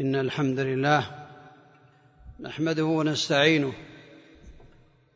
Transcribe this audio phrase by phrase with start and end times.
[0.00, 1.06] إن الحمد لله
[2.40, 3.72] نحمده ونستعينه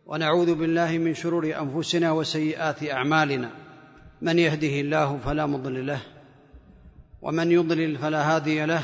[0.07, 3.51] ونعوذ بالله من شرور أنفسنا وسيئات أعمالنا.
[4.23, 6.01] من يهده الله فلا مضل له
[7.23, 8.83] ومن يضلل فلا هادي له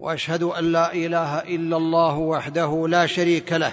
[0.00, 3.72] وأشهد أن لا إله إلا الله وحده لا شريك له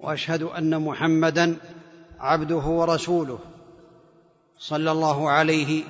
[0.00, 1.56] وأشهد أن محمدا
[2.20, 3.38] عبده ورسوله
[4.58, 5.84] صلى الله عليه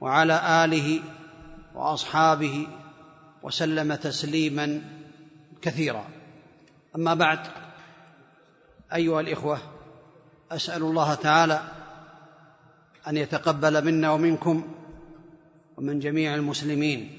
[0.00, 1.00] وعلى آله
[1.80, 2.66] وأصحابه
[3.42, 4.82] وسلم تسليما
[5.62, 6.08] كثيرا.
[6.96, 7.38] أما بعد
[8.94, 9.58] أيها الإخوة
[10.50, 11.62] أسأل الله تعالى
[13.08, 14.74] أن يتقبل منا ومنكم
[15.76, 17.10] ومن جميع المسلمين.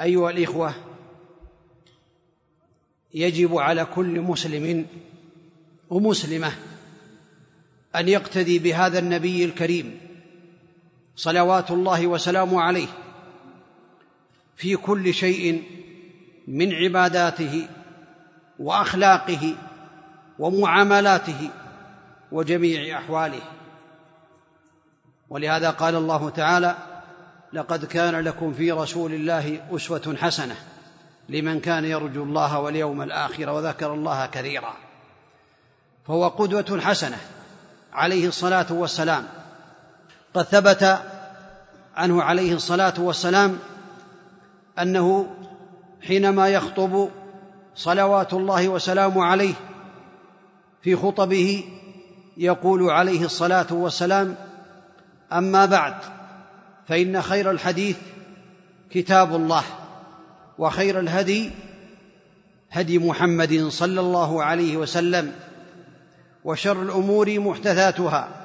[0.00, 0.74] أيها الإخوة
[3.14, 4.86] يجب على كل مسلم
[5.90, 6.52] ومسلمة
[7.96, 10.09] أن يقتدي بهذا النبي الكريم
[11.20, 12.88] صلوات الله وسلامه عليه
[14.56, 15.62] في كل شيء
[16.48, 17.68] من عباداته
[18.58, 19.54] وأخلاقه
[20.38, 21.50] ومعاملاته
[22.32, 23.40] وجميع أحواله.
[25.30, 26.76] ولهذا قال الله تعالى
[27.52, 30.56] لقد كان لكم في رسول الله أسوة حسنة
[31.28, 34.74] لمن كان يرجو الله واليوم الآخر وذكر الله كثيرا.
[36.06, 37.18] فهو قدوة حسنة
[37.92, 39.39] عليه الصلاة والسلام.
[40.34, 40.98] قد ثبت
[41.96, 43.58] عنه عليه الصلاة والسلام
[44.78, 45.26] أنه
[46.02, 47.08] حينما يخطب
[47.74, 49.54] صلوات الله وسلامه عليه
[50.82, 51.64] في خطبه
[52.36, 54.36] يقول عليه الصلاة والسلام
[55.32, 55.94] أما بعد
[56.88, 57.96] فإن خير الحديث
[58.90, 59.62] كتاب الله
[60.58, 61.50] وخير الهدي
[62.70, 65.32] هدي محمد صلى الله عليه وسلم
[66.44, 68.39] وشر الأمور محدثاتها.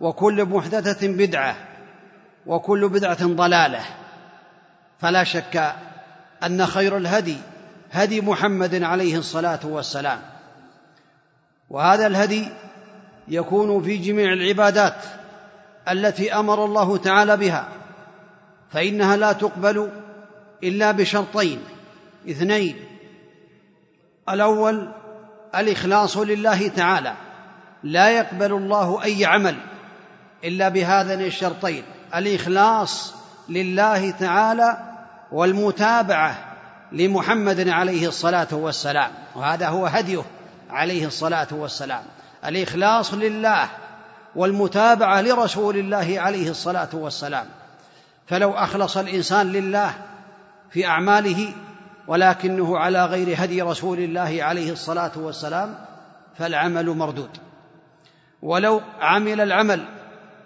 [0.00, 1.56] وكل محدثة بدعة
[2.46, 3.80] وكل بدعة ضلالة.
[4.98, 5.74] فلا شك
[6.42, 7.36] أن خير الهدي
[7.90, 10.18] هدي محمد عليه الصلاة والسلام.
[11.70, 12.48] وهذا الهدي
[13.28, 15.04] يكون في جميع العبادات
[15.90, 17.68] التي أمر الله تعالى بها
[18.70, 19.90] فإنها لا تقبل
[20.64, 21.60] إلا بشرطين
[22.30, 22.76] اثنين
[24.28, 24.88] الأول
[25.54, 27.14] الإخلاص لله تعالى
[27.82, 29.56] لا يقبل الله أي عمل.
[30.44, 31.82] إلا بهذين الشرطين
[32.14, 33.14] الإخلاص
[33.48, 34.76] لله تعالى
[35.32, 36.38] والمتابعة
[36.92, 40.22] لمحمد عليه الصلاة والسلام وهذا هو هديه
[40.70, 42.02] عليه الصلاة والسلام.
[42.46, 43.68] الإخلاص لله
[44.36, 47.46] والمتابعة لرسول الله عليه الصلاة والسلام.
[48.26, 49.94] فلو أخلص الإنسان لله
[50.70, 51.52] في أعماله
[52.06, 55.74] ولكنه على غير هدي رسول الله عليه الصلاة والسلام
[56.38, 57.30] فالعمل مردود.
[58.42, 59.97] ولو عمل العمل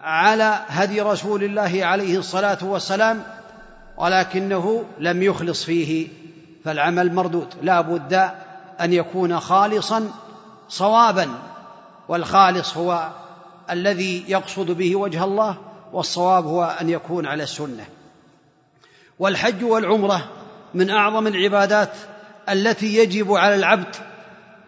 [0.02, 3.22] على هدي رسول الله عليه الصلاة والسلام
[3.96, 6.08] ولكنه لم يخلص فيه
[6.64, 7.48] فالعمل مردود.
[7.62, 8.30] لا بد
[8.80, 10.10] أن يكون خالصا
[10.68, 11.28] صوابا
[12.08, 13.08] والخالص هو
[13.70, 15.56] الذي يقصد به وجه الله
[15.92, 17.84] والصواب هو أن يكون على السنة.
[19.19, 20.28] والحج والعمرة
[20.74, 21.92] من أعظم العبادات
[22.48, 23.96] التي يجب على العبد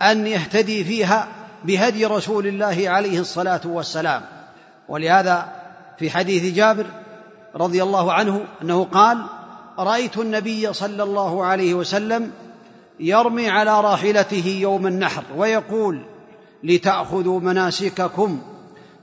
[0.02, 1.28] أن يهتدي فيها
[1.64, 4.33] بهدي رسول الله عليه الصلاة والسلام.
[4.88, 5.52] ولهذا
[5.98, 6.86] في حديث جابر
[7.56, 9.22] رضي الله عنه أنه قال
[9.78, 12.30] رأيت النبي صلى الله عليه وسلم
[13.00, 16.02] يرمي على راحلته يوم النحر ويقول
[16.64, 18.42] لتأخذوا مناسككم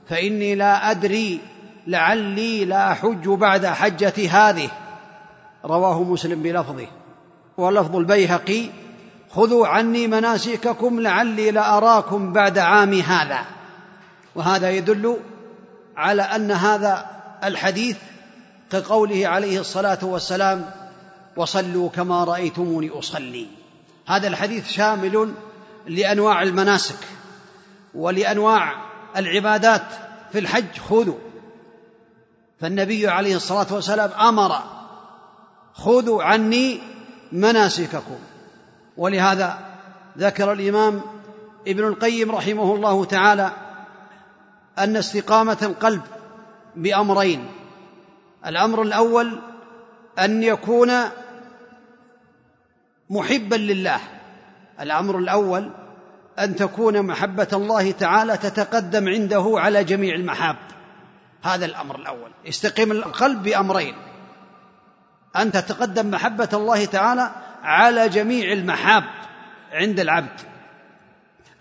[0.08, 1.40] فإني لا أدري
[1.86, 4.68] لعلي لا أحج بعد حجة هذه
[5.64, 6.86] رواه مسلم بلفظه.
[7.56, 8.66] ولفظ البيهقي
[9.30, 13.38] خذوا عني مناسككم لعلي لاراكم بعد عامي هذا
[14.34, 15.16] وهذا يدل
[15.96, 17.06] على أن هذا
[17.44, 17.96] الحديث
[18.70, 20.70] كقوله عليه الصلاة والسلام
[21.36, 23.46] وصلوا كما رأيتموني أصلي.
[24.06, 25.34] هذا الحديث شامل
[25.86, 26.98] لأنواع المناسك
[27.94, 28.74] ولأنواع
[29.16, 29.84] العبادات
[30.32, 31.18] في الحج خذوا.
[32.60, 34.62] فالنبي عليه الصلاة والسلام أمر
[35.74, 36.80] خذوا عني
[37.32, 38.18] مناسككم.
[38.96, 39.58] ولهذا
[40.18, 41.02] ذكر الإمام
[41.68, 43.52] ابن القيم رحمه الله تعالى
[44.78, 46.02] أن استقامة القلب
[46.76, 47.50] بأمرين.
[48.46, 49.38] الأمر الأول
[50.18, 50.92] أن يكون
[53.10, 54.00] محبا لله.
[54.80, 55.70] الأمر الأول
[56.38, 60.56] أن تكون محبة الله تعالى تتقدم عنده على جميع المحاب.
[61.42, 62.30] هذا الأمر الأول.
[62.48, 63.94] استقم القلب بأمرين.
[65.36, 67.30] أن تتقدم محبة الله تعالى
[67.62, 69.04] على جميع المحاب
[69.72, 70.40] عند العبد.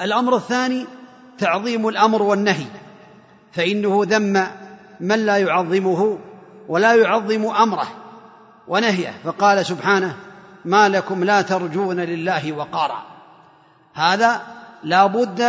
[0.02, 0.86] الأمر الثاني
[1.38, 2.66] تعظيم الأمر والنهي.
[3.54, 4.48] فإنه ذم
[5.00, 6.18] من لا يعظمه
[6.68, 7.88] ولا يعظم أمره
[8.68, 10.16] ونهيه فقال سبحانه
[10.66, 13.04] ما لكم لا ترجون لله وقارا.
[13.94, 14.42] هذا
[14.84, 15.42] لا بد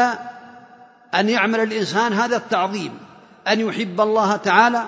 [1.14, 2.99] أن يعمل الإنسان هذا التعظيم
[3.49, 4.82] أن يحب الله تعالى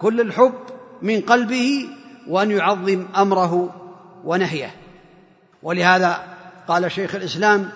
[0.00, 0.54] كل الحب
[1.02, 1.88] من قلبه
[2.28, 3.74] وأن يعظم أمره
[4.24, 4.74] ونهيه.
[5.62, 6.22] ولهذا
[6.68, 7.70] قال شيخ الإسلام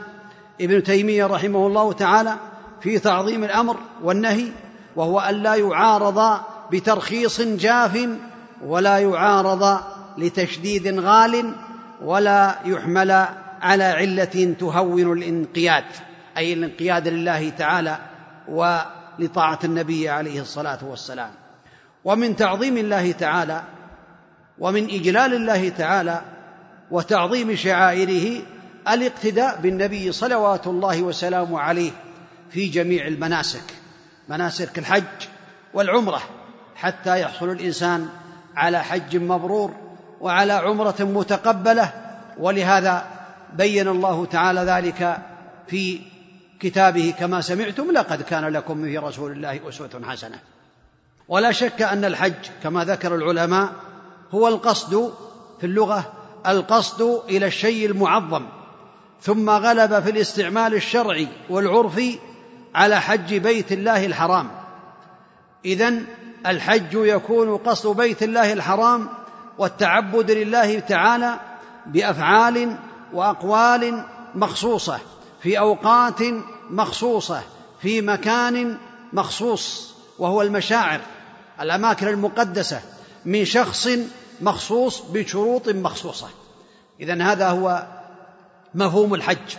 [0.60, 2.36] ابن تيمية رحمه الله تعالى
[2.80, 4.52] في تعظيم الأمر والنهي
[4.96, 6.40] وهو أن لا يعارض
[6.72, 8.08] بترخيص جاف
[8.64, 9.80] ولا يعارض
[10.18, 11.52] لتشديد غال
[12.02, 13.10] ولا يحمل
[13.62, 15.84] على علة تهون الانقياد
[16.36, 17.98] أي الانقياد لله تعالى
[18.48, 21.30] ولطاعة النبي عليه الصلاة والسلام.
[22.04, 23.62] ومن تعظيم الله تعالى
[24.58, 26.22] ومن إجلال الله تعالى
[26.90, 28.42] وتعظيم شعائره
[28.88, 31.90] الاقتداء بالنبي صلوات الله وسلامه عليه
[32.50, 33.79] في جميع المناسك.
[34.30, 35.28] مناسك الحج
[35.74, 36.22] والعمرة
[36.76, 38.08] حتى يحصل الإنسان
[38.56, 39.74] على حج مبرور
[40.20, 41.92] وعلى عمرة متقبلة
[42.38, 43.06] ولهذا
[43.56, 45.18] بين الله تعالى ذلك
[45.66, 46.00] في
[46.60, 50.38] كتابه كما سمعتم لقد كان لكم في رسول الله أسوة حسنة
[51.28, 53.72] ولا شك أن الحج كما ذكر العلماء
[54.30, 55.12] هو القصد
[55.60, 56.12] في اللغة
[56.46, 58.46] القصد إلى الشيء المعظم
[59.20, 62.18] ثم غلب في الاستعمال الشرعي والعرفي
[62.74, 64.50] على حج بيت الله الحرام.
[65.64, 66.06] إذن
[66.46, 69.08] الحج يكون قصد بيت الله الحرام
[69.58, 71.40] والتعبد لله تعالى
[71.86, 72.76] بأفعال
[73.12, 74.98] وأقوال مخصوصة
[75.42, 76.22] في أوقات
[76.70, 77.42] مخصوصة
[77.82, 78.78] في مكان
[79.12, 81.00] مخصوص وهو المشاعر
[81.60, 82.80] الأماكن المقدسة
[83.24, 83.88] من شخص
[84.40, 86.28] مخصوص بشروط مخصوصة.
[87.00, 87.86] اذا هذا هو
[88.74, 89.56] مفهوم الحج.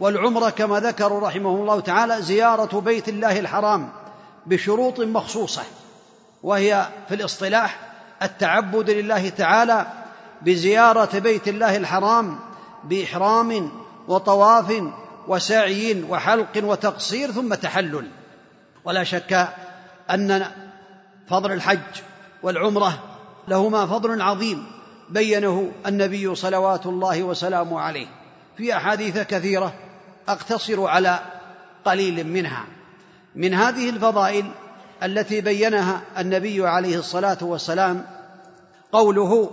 [0.00, 3.88] والعمرة كما ذكروا رحمه الله تعالى زيارة بيت الله الحرام
[4.46, 5.62] بشروط مخصوصة
[6.42, 7.80] وهي في الاصطلاح
[8.22, 9.86] التعبد لله تعالى
[10.42, 12.38] بزيارة بيت الله الحرام
[12.84, 13.70] بإحرام
[14.08, 14.82] وطواف
[15.28, 18.08] وسعي وحلق وتقصير ثم تحلل.
[18.84, 19.48] ولا شك
[20.10, 20.46] أن
[21.28, 22.02] فضل الحج
[22.42, 22.98] والعمرة
[23.48, 24.66] لهما فضل عظيم
[25.10, 28.06] بينه النبي صلوات الله وسلامه عليه.
[28.56, 29.74] في أحاديث كثيرة
[30.28, 31.18] أقتصر على
[31.84, 32.64] قليل منها.
[33.34, 34.50] من هذه الفضائل
[35.02, 38.06] التي بينها النبي عليه الصلاة والسلام
[38.92, 39.50] قوله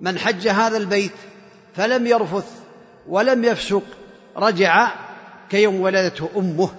[0.00, 1.12] من حج هذا البيت
[1.74, 2.46] فلم يرفث
[3.08, 3.82] ولم يفسق
[4.36, 4.90] رجع
[5.50, 6.70] كيوم ولدته أمه.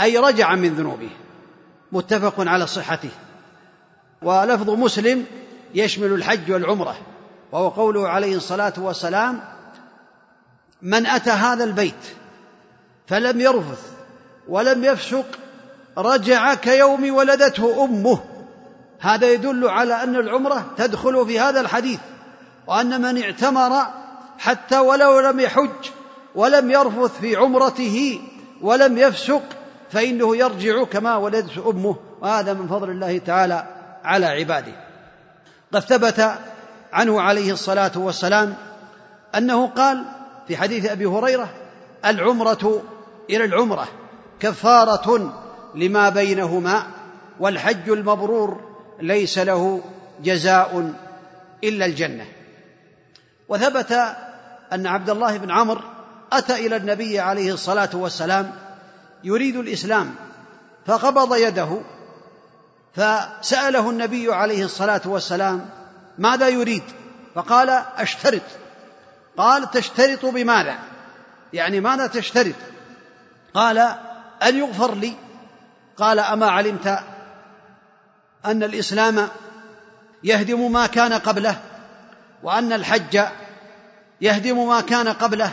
[0.00, 1.10] أي رجع من ذنوبه.
[1.92, 3.10] متفق على صحته.
[4.22, 5.24] ولفظ مسلم
[5.74, 6.96] يشمل الحج والعمرة
[7.52, 9.40] وهو قوله عليه الصلاة والسلام
[10.82, 12.19] من أتى هذا البيت
[13.10, 13.82] فلم يرفث
[14.48, 15.24] ولم يفسق
[15.98, 18.18] رجع كيوم ولدته أمه.
[19.00, 22.00] هذا يدل على أن العمرة تدخل في هذا الحديث
[22.66, 23.86] وأن من اعتمر
[24.38, 25.90] حتى ولو لم يحج
[26.34, 28.20] ولم يرفث في عمرته
[28.62, 29.42] ولم يفسق
[29.90, 31.96] فإنه يرجع كما ولدته أمه.
[32.20, 33.66] وهذا من فضل الله تعالى
[34.04, 34.72] على عباده.
[35.72, 36.34] قد ثبت
[36.92, 38.54] عنه عليه الصلاة والسلام
[39.34, 40.04] أنه قال
[40.48, 41.48] في حديث أبي هريرة
[42.04, 42.82] العمرة
[43.36, 43.88] إلى العمرة
[44.40, 45.34] كفارة
[45.74, 46.86] لما بينهما
[47.40, 48.60] والحج المبرور
[49.00, 49.82] ليس له
[50.22, 50.92] جزاء
[51.64, 52.26] إلا الجنة.
[53.48, 53.92] وثبت
[54.72, 55.80] أن عبد الله بن عمرو
[56.32, 58.52] أتى إلى النبي عليه الصلاة والسلام
[59.24, 60.14] يريد الإسلام
[60.86, 61.80] فقبض يده
[62.94, 65.68] فسأله النبي عليه الصلاة والسلام
[66.18, 66.82] ماذا يريد؟
[67.34, 68.42] فقال أشترط.
[69.36, 70.78] قال تشترط بماذا؟
[71.52, 72.54] يعني ماذا تشترط؟
[73.54, 73.78] قال
[74.42, 75.12] أن يغفر لي.
[75.96, 76.98] قال أما علمت
[78.44, 79.28] أن الإسلام
[80.24, 81.56] يهدم ما كان قبله
[82.42, 83.20] وأن الحج
[84.20, 85.52] يهدم ما كان قبله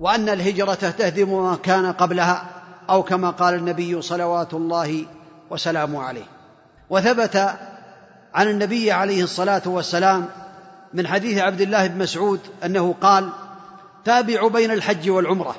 [0.00, 2.46] وأن الهجرة تهدم ما كان قبلها
[2.90, 5.06] أو كما قال النبي صلوات الله
[5.50, 6.24] وسلامه عليه.
[6.90, 7.36] وثبت
[8.34, 10.28] عن النبي عليه الصلاة والسلام
[10.94, 13.28] من حديث عبد الله بن مسعود أنه قال
[14.04, 15.56] تابعوا بين الحج والعمرة.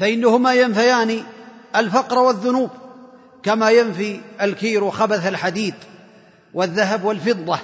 [0.00, 1.22] فإنهما ينفيان
[1.76, 2.70] الفقر والذنوب
[3.42, 5.74] كما ينفي الكير خبث الحديد
[6.54, 7.58] والذهب والفضة.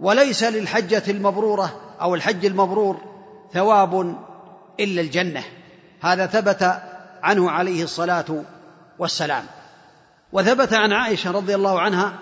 [0.00, 3.00] وليس للحجة المبرورة أو الحج المبرور
[3.52, 4.16] ثواب
[4.80, 5.42] إلا الجنة.
[6.00, 6.82] هذا ثبت
[7.22, 8.44] عنه عليه الصلاة
[8.98, 9.44] والسلام.
[10.32, 12.12] وثبت عن عائشة رضي الله عنها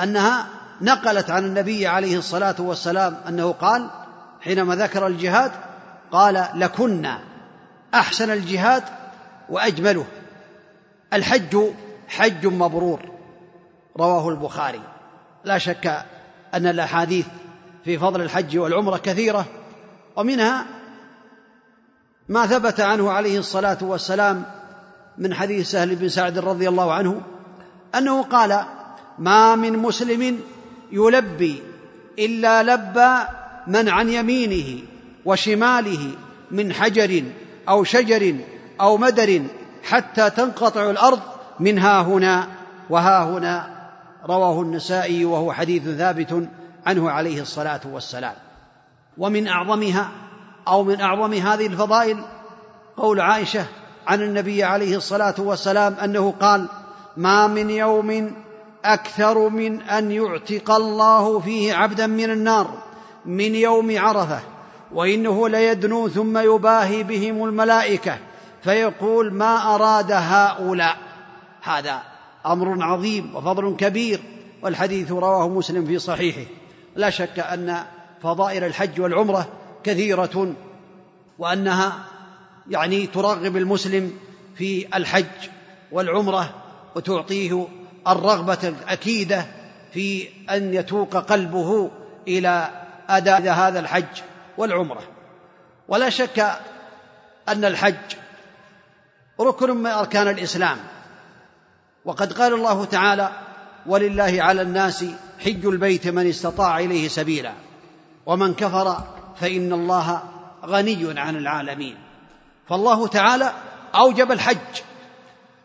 [0.00, 0.46] أنها
[0.80, 3.90] نقلت عن النبي عليه الصلاة والسلام أنه قال
[4.40, 5.52] حينما ذكر الجهاد
[6.12, 7.33] قال لكنا
[7.94, 8.82] أحسن الجهاد
[9.48, 10.04] وأجمله.
[11.12, 11.58] الحج
[12.08, 13.00] حج مبرور
[13.96, 14.80] رواه البخاري.
[15.44, 16.04] لا شك
[16.54, 17.26] أن الأحاديث
[17.84, 19.46] في فضل الحج والعمرة كثيرة
[20.16, 20.66] ومنها
[22.28, 24.44] ما ثبت عنه عليه الصلاة والسلام
[25.18, 27.20] من حديث سهل بن سعد رضي الله عنه
[27.94, 28.64] أنه قال
[29.18, 30.40] ما من مسلم
[30.92, 31.62] يلبي
[32.18, 33.24] إلا لبى
[33.66, 34.82] من عن يمينه
[35.24, 36.10] وشماله
[36.50, 37.24] من حجر
[37.68, 38.36] أو شجر
[38.80, 39.42] أو مدر
[39.84, 41.20] حتى تنقطع الأرض
[41.60, 42.48] من ها هنا
[42.90, 43.74] وها هنا.
[44.26, 46.48] رواه النسائي وهو حديث ثابت
[46.86, 48.34] عنه عليه الصلاة والسلام.
[49.18, 50.10] ومن أعظمها
[50.68, 52.24] أو من أعظم هذه الفضائل
[52.96, 53.66] قول عائشة
[54.06, 56.68] عن النبي عليه الصلاة والسلام أنه قال
[57.16, 58.34] ما من يوم
[58.84, 62.70] أكثر من أن يعتق الله فيه عبدا من النار
[63.26, 64.40] من يوم عرفة
[64.94, 68.18] وإنه ليدنو ثم يباهي بهم الملائكة
[68.62, 70.96] فيقول ما أراد هؤلاء؟
[71.62, 72.02] هذا
[72.46, 74.20] أمر عظيم وفضل كبير
[74.62, 76.50] والحديث رواه مسلم في صحيحه.
[76.96, 77.84] لا شك أن
[78.22, 79.48] فضائل الحج والعمرة
[79.84, 80.54] كثيرة
[81.38, 81.92] وأنها
[82.70, 84.12] يعني ترغب المسلم
[84.56, 85.48] في الحج
[85.92, 86.50] والعمرة
[86.96, 87.66] وتعطيه
[88.08, 89.46] الرغبة الأكيدة
[89.92, 91.90] في أن يتوق قلبه
[92.28, 92.68] إلى
[93.08, 94.22] أداء هذا الحج.
[94.58, 95.02] والعمرة.
[95.88, 96.58] ولا شك
[97.48, 98.16] أن الحج
[99.40, 100.78] ركن من أركان الإسلام.
[102.04, 103.30] وقد قال الله تعالى
[103.86, 105.04] ولله على الناس
[105.44, 107.52] حج البيت من استطاع إليه سبيلا
[108.26, 108.98] ومن كفر
[109.40, 110.22] فإن الله
[110.64, 111.96] غني عن العالمين.
[112.68, 113.52] فالله تعالى
[113.94, 114.82] أوجب الحج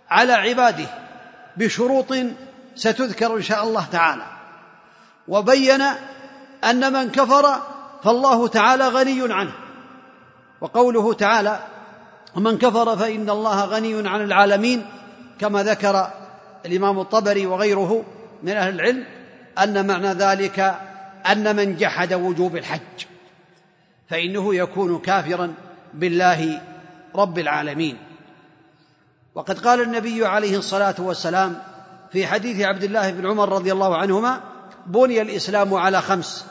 [0.10, 0.88] على عباده
[1.58, 2.13] بشروط
[2.75, 4.25] ستذكر إن شاء الله تعالى.
[5.27, 5.81] وبين
[6.63, 7.62] أن من كفر
[8.03, 9.51] فالله تعالى غني عنه.
[10.62, 11.60] وقوله تعالى
[12.36, 14.86] ومن كفر فإن الله غني عن العالمين
[15.39, 16.08] كما ذكر
[16.65, 18.03] الإمام الطبري وغيره
[18.44, 19.06] من أهل العلم
[19.63, 20.75] أن معنى ذلك
[21.32, 23.06] أن من جحد وجوب الحج
[24.10, 25.53] فإنه يكون كافرا
[25.94, 26.62] بالله
[27.15, 27.98] رب العالمين.
[29.36, 31.62] وقد قال النبي عليه الصلاة والسلام
[32.12, 34.41] في حديث عبد الله بن عمر رضي الله عنهما
[34.88, 36.46] بني الإسلام على خمس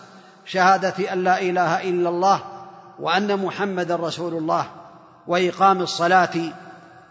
[0.49, 2.43] شهادة أن لا إله إلا الله
[2.99, 4.71] وأن محمدا رسول الله
[5.27, 6.53] وإقام الصلاة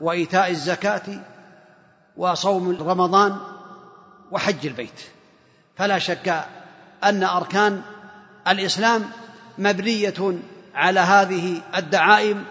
[0.02, 1.02] وإيتاء الزكاة
[2.18, 3.38] وصوم رمضان
[4.32, 5.02] وحج البيت.
[5.78, 6.46] فلا شك
[7.04, 7.82] أن أركان
[8.48, 9.10] الإسلام
[9.58, 10.40] مبنية
[10.76, 12.46] على هذه الدعائم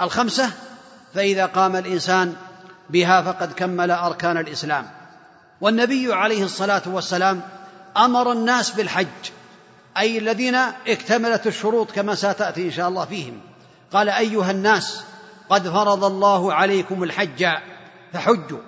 [0.00, 0.50] الخمسة
[1.14, 2.36] فإذا قام الإنسان
[2.90, 4.90] بها فقد كمل أركان الإسلام.
[5.60, 7.40] والنبي عليه الصلاة والسلام
[7.96, 9.30] أمر الناس بالحج.
[10.00, 10.54] أي الذين
[10.86, 13.40] اكتملت الشروط كما ستاتي إن شاء الله فيهم.
[13.92, 15.04] قال أيها الناس
[15.50, 17.46] قد فرض الله عليكم الحج
[18.12, 18.58] فحجوا.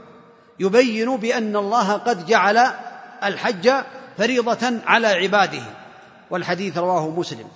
[0.61, 2.73] يبين بأن الله قد جعل
[3.25, 3.73] الحج
[4.19, 5.62] فريضة على عباده
[6.31, 7.49] والحديث رواه مسلم.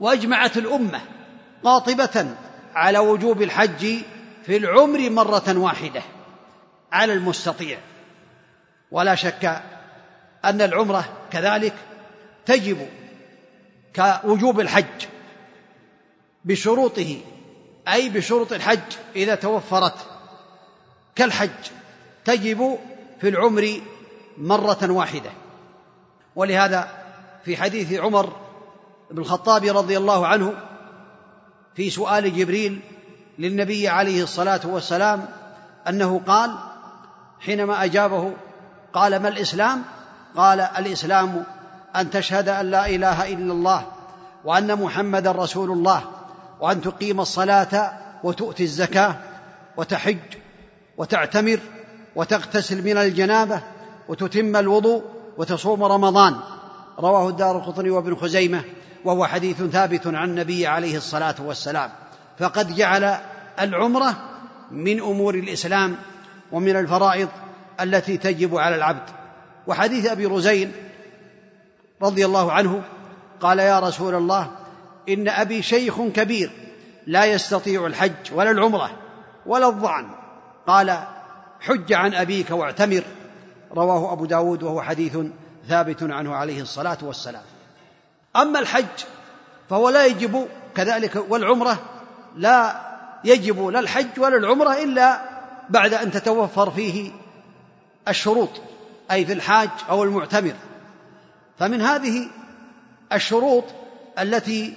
[0.00, 1.00] وأجمعت الأمة
[1.64, 2.34] قاطبة
[2.74, 3.98] على وجوب الحج
[4.46, 6.02] في العمر مرة واحدة
[6.92, 7.78] على المستطيع.
[8.90, 9.62] ولا شك
[10.44, 11.74] أن العمرة كذلك
[12.46, 12.88] تجب
[13.96, 15.06] كوجوب الحج
[16.44, 17.18] بشروطه
[17.88, 19.94] أي بشروط الحج إذا توفرت.
[21.14, 21.50] كالحج
[22.24, 22.78] تجب
[23.20, 23.80] في العمر
[24.38, 25.30] مرة واحدة.
[26.36, 26.88] ولهذا
[27.44, 28.32] في حديث عمر
[29.10, 30.54] بن الخطاب رضي الله عنه
[31.74, 32.80] في سؤال جبريل
[33.38, 35.28] للنبي عليه الصلاة والسلام
[35.88, 36.54] أنه قال
[37.40, 38.32] حينما أجابه
[38.92, 39.82] قال ما الإسلام؟
[40.36, 41.44] قال الإسلام
[42.00, 43.86] أن تشهد أن لا إله إلا الله
[44.44, 46.02] وأن محمدا رسول الله
[46.60, 47.92] وأن تقيم الصلاة
[48.24, 49.16] وتؤتي الزكاة
[49.76, 50.18] وتحج
[50.96, 51.58] وتعتمر
[52.16, 53.60] وتغتسل من الجنابة
[54.08, 55.02] وتتم الوضوء
[55.38, 56.36] وتصوم رمضان.
[56.98, 58.64] رواه الدار القطني وابن خزيمة
[59.04, 61.90] وهو حديث ثابت عن النبي عليه الصلاة والسلام.
[62.38, 63.16] فقد جعل
[63.60, 64.16] العمرة
[64.70, 65.96] من أمور الإسلام
[66.52, 67.28] ومن الفرائض
[67.80, 69.10] التي تجب على العبد.
[69.66, 70.72] وحديث أبي رزين
[72.02, 72.82] رضي الله عنه
[73.40, 74.50] قال يا رسول الله
[75.08, 76.50] إن أبي شيخ كبير
[77.06, 78.90] لا يستطيع الحج ولا العمرة
[79.46, 80.10] ولا الظعن
[80.66, 80.98] قال
[81.60, 83.02] حج عن أبيك واعتمر.
[83.72, 85.18] رواه أبو داود وهو حديث
[85.68, 87.42] ثابت عنه عليه الصلاة والسلام.
[88.36, 89.04] أما الحج
[89.70, 91.78] فهو لا يجب كذلك والعمرة
[92.36, 92.80] لا
[93.24, 95.20] يجب لا الحج ولا العمرة إلا
[95.70, 97.10] بعد أن تتوفر فيه
[98.08, 98.50] الشروط
[99.10, 100.54] أي في الحاج أو المعتمر.
[101.58, 102.28] فمن هذه
[103.12, 103.64] الشروط
[104.18, 104.74] التي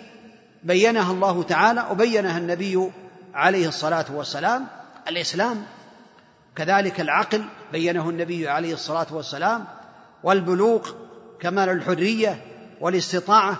[0.63, 2.91] بينها الله تعالى وبينها النبي
[3.33, 4.67] عليه الصلاة والسلام
[5.07, 5.65] الإسلام.
[6.55, 9.65] كذلك العقل بينه النبي عليه الصلاة والسلام
[10.23, 10.89] والبلوغ
[11.39, 12.45] كمال الحرية
[12.81, 13.57] والاستطاعة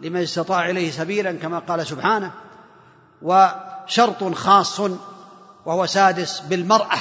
[0.00, 2.30] لمن استطاع إليه سبيلا كما قال سبحانه
[3.22, 4.80] وشرط خاص
[5.66, 6.98] وهو سادس بالمرأة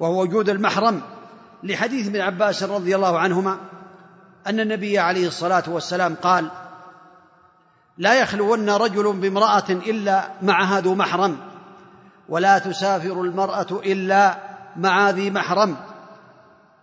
[0.00, 1.02] وهو وجود المحرم.
[1.62, 3.58] لحديث ابن عباس رضي الله عنهما
[4.48, 6.48] أن النبي عليه الصلاة والسلام قال
[7.98, 11.38] لا يخلون رجل بامرأة إلا معها ذو محرم
[12.28, 14.38] ولا تسافر المرأة إلا
[14.76, 15.76] مع ذي محرم.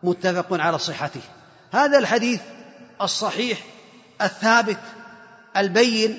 [0.04, 1.22] متفق على صحته.
[1.72, 2.42] هذا الحديث
[3.02, 3.60] الصحيح
[4.22, 4.80] الثابت
[5.58, 6.18] البين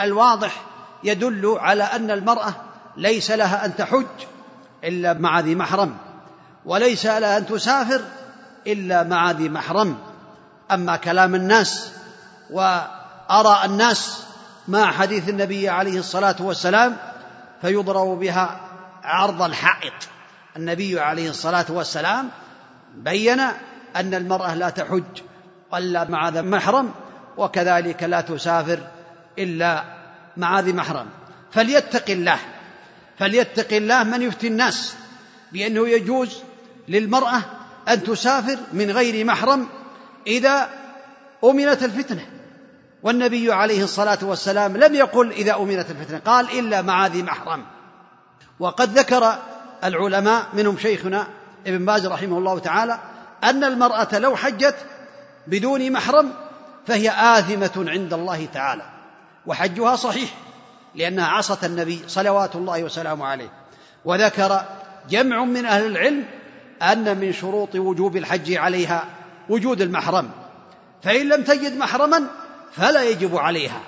[0.00, 0.62] الواضح
[1.04, 2.54] يدل على أن المرأة
[2.96, 4.06] ليس لها أن تحج
[4.84, 5.96] إلا مع ذي محرم
[6.64, 8.00] وليس لها أن تسافر
[8.66, 9.98] إلا مع ذي محرم.
[10.70, 11.92] أما كلام الناس
[12.50, 14.24] واراء الناس
[14.68, 16.96] مع حديث النبي عليه الصلاة والسلام
[17.62, 18.60] فيضرب بها
[19.04, 19.92] عرض الحائط.
[20.56, 22.28] النبي عليه الصلاة والسلام
[22.94, 23.40] بين
[23.96, 25.22] أن المرأة لا تحج
[25.74, 26.90] الا مع ذي محرم
[27.36, 28.78] وكذلك لا تسافر
[29.38, 29.84] إلا
[30.36, 31.06] مع ذي محرم.
[31.52, 32.38] فليتق الله
[33.18, 34.94] فليتق الله من يفتي الناس
[35.52, 36.36] بأنه يجوز
[36.88, 37.42] للمرأة
[37.88, 39.68] أن تسافر من غير محرم
[40.28, 40.68] إذا
[41.44, 42.26] أمنت الفتنة.
[43.02, 47.64] والنبي عليه الصلاة والسلام لم يقل إذا أمنت الفتنة قال إلا مع ذي محرم.
[48.60, 49.38] وقد ذكر
[49.84, 51.26] العلماء منهم شيخنا
[51.66, 52.98] ابن باز رحمه الله تعالى
[53.44, 54.74] أن المرأة لو حجت
[55.46, 56.32] بدون محرم
[56.86, 58.82] فهي آثمة عند الله تعالى
[59.46, 60.30] وحجها صحيح
[60.94, 63.50] لأنها عصت النبي صلوات الله وسلامه عليه.
[64.04, 64.64] وذكر
[65.10, 66.24] جمع من أهل العلم
[66.82, 69.04] أن من شروط وجوب الحج عليها
[69.48, 70.30] وجود المحرم.
[71.02, 72.24] فإن لم تجد محرما
[72.72, 73.80] فلا يجب عليها.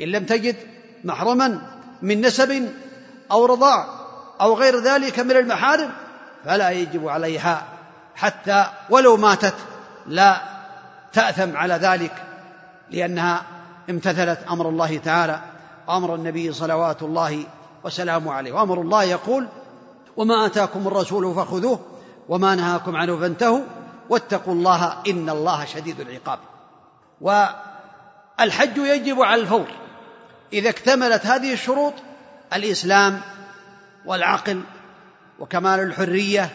[0.00, 0.56] إن لم تجد
[1.04, 1.60] محرما
[2.02, 2.68] من نسب
[3.30, 3.86] أو رضاع
[4.40, 5.90] أو غير ذلك من المحارم
[6.44, 7.66] فلا يجب عليها.
[8.14, 9.54] حتى ولو ماتت
[10.06, 10.40] لا
[11.12, 12.12] تأثم على ذلك
[12.90, 13.42] لأنها
[13.90, 15.40] امتثلت أمر الله تعالى
[15.88, 17.44] وأمر النبي صلوات الله
[17.84, 18.52] وسلامه عليه.
[18.52, 19.46] وأمر الله يقول
[20.16, 21.78] وما آتاكم الرسول فخذوه
[22.28, 23.60] وما نهاكم عنه فانتهوا.
[24.08, 26.38] واتقوا الله إن الله شديد العقاب.
[27.20, 29.66] والحج يجب على الفور.
[30.52, 31.94] إذا اكتملت هذه الشروط
[32.54, 33.20] الإسلام
[34.06, 34.62] والعقل
[35.38, 36.50] وكمال الحرية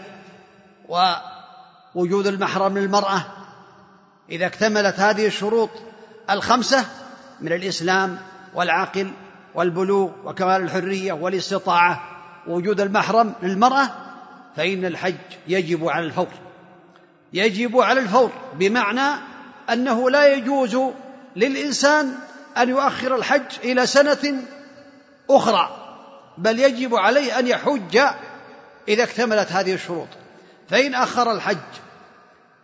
[0.90, 3.22] ووجود المحرم للمرأة.
[4.30, 5.70] إذا اكتملت هذه الشروط
[6.30, 6.86] الخمسة
[7.42, 8.18] من الإسلام
[8.54, 9.12] والعقل
[9.56, 12.04] والبلوغ وكمال الحرية والاستطاعة
[12.48, 13.90] ووجود المحرم للمرأة
[14.56, 15.16] فإن الحج
[15.48, 16.28] يجب على الفور.
[17.34, 19.22] يجب على الفور بمعنى
[19.70, 20.78] أنه لا يجوز
[21.36, 22.16] للإنسان
[22.58, 24.44] أن يؤخر الحج إلى سنة
[25.30, 25.70] أخرى
[26.38, 27.98] بل يجب عليه أن يحج
[28.88, 30.08] إذا اكتملت هذه الشروط.
[30.70, 31.58] فإن أخر الحج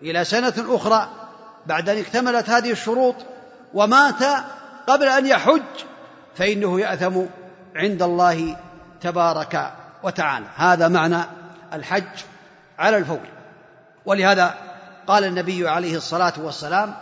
[0.02, 1.10] إلى سنة أخرى
[1.66, 3.16] بعد أن اكتملت هذه الشروط
[3.74, 4.24] ومات
[4.88, 5.62] قبل أن يحج
[6.36, 7.22] فإنه يأثم
[7.76, 8.58] عند الله
[9.02, 9.72] تبارك
[10.04, 10.46] وتعالى.
[10.56, 11.24] هذا معنى
[11.74, 12.24] الحج
[12.80, 13.35] على الفور.
[14.06, 14.56] ولهذا
[15.08, 16.96] قال النبي عليه الصلاة والسلام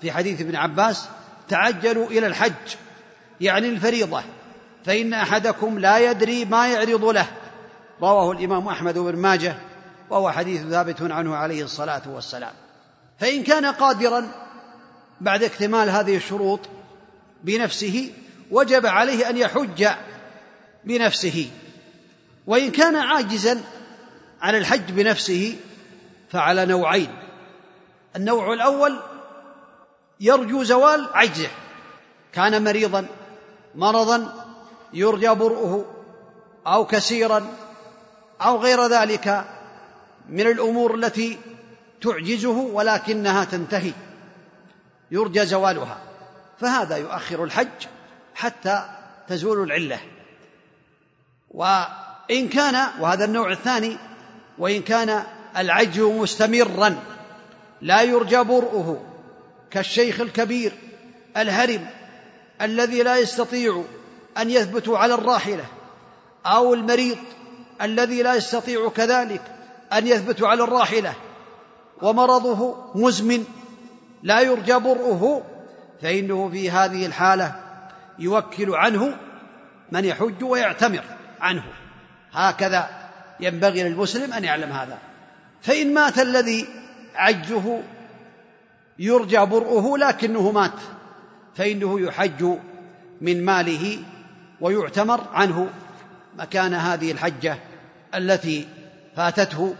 [0.00, 1.08] في حديث ابن عباس
[1.48, 2.76] تعجلوا إلى الحج
[3.40, 4.22] يعني الفريضة
[4.84, 7.26] فإن أحدكم لا يدري ما يعرض له.
[8.00, 9.56] رواه الإمام أحمد بن ماجه
[10.10, 12.52] وهو حديث ثابت عنه عليه الصلاة والسلام.
[13.18, 14.28] فإن كان قادرا
[15.20, 16.60] بعد اكتمال هذه الشروط
[17.44, 18.10] بنفسه
[18.50, 19.88] وجب عليه أن يحج
[20.84, 21.50] بنفسه.
[22.46, 23.60] وإن كان عاجزا
[24.40, 25.56] عن الحج بنفسه
[26.34, 27.14] فعلى نوعين.
[28.16, 28.98] النوع الأول
[30.20, 31.48] يرجو زوال عجزه.
[32.32, 33.06] كان مريضا
[33.74, 34.46] مرضا
[34.92, 35.84] يرجى برؤه
[36.66, 37.46] أو كثيرا
[38.40, 39.44] أو غير ذلك
[40.28, 41.38] من الأمور التي
[42.00, 43.92] تعجزه ولكنها تنتهي.
[45.10, 45.98] يرجى زوالها.
[46.60, 47.86] فهذا يؤخر الحج
[48.34, 48.84] حتى
[49.28, 50.00] تزول العلة.
[51.50, 53.96] وإن كان وهذا النوع الثاني
[54.58, 55.24] وإن كان
[55.56, 56.96] العجز مستمرا.
[57.80, 59.00] لا يرجى برؤه
[59.70, 60.72] كالشيخ الكبير
[61.36, 61.86] الهرم
[62.62, 63.84] الذي لا يستطيع
[64.38, 65.64] أن يثبت على الراحلة
[66.46, 67.18] أو المريض
[67.82, 69.42] الذي لا يستطيع كذلك
[69.92, 71.14] أن يثبت على الراحلة.
[72.02, 73.44] ومرضه مزمن
[74.22, 75.42] لا يرجى برؤه
[76.02, 77.54] فإنه في هذه الحالة
[78.18, 79.16] يوكل عنه
[79.92, 81.04] من يحج ويعتمر
[81.40, 81.64] عنه.
[82.32, 82.88] هكذا
[83.40, 84.98] ينبغي للمسلم أن يعلم هذا.
[85.64, 86.66] فإن مات الذي
[87.14, 87.80] عجه
[88.98, 90.80] يرجى برؤه لكنه مات
[91.54, 92.44] فإنه يحج
[93.20, 93.98] من ماله
[94.60, 95.68] ويعتمر عنه
[96.38, 97.58] مكان هذه الحجة
[98.14, 98.68] التي
[99.16, 99.74] فاتته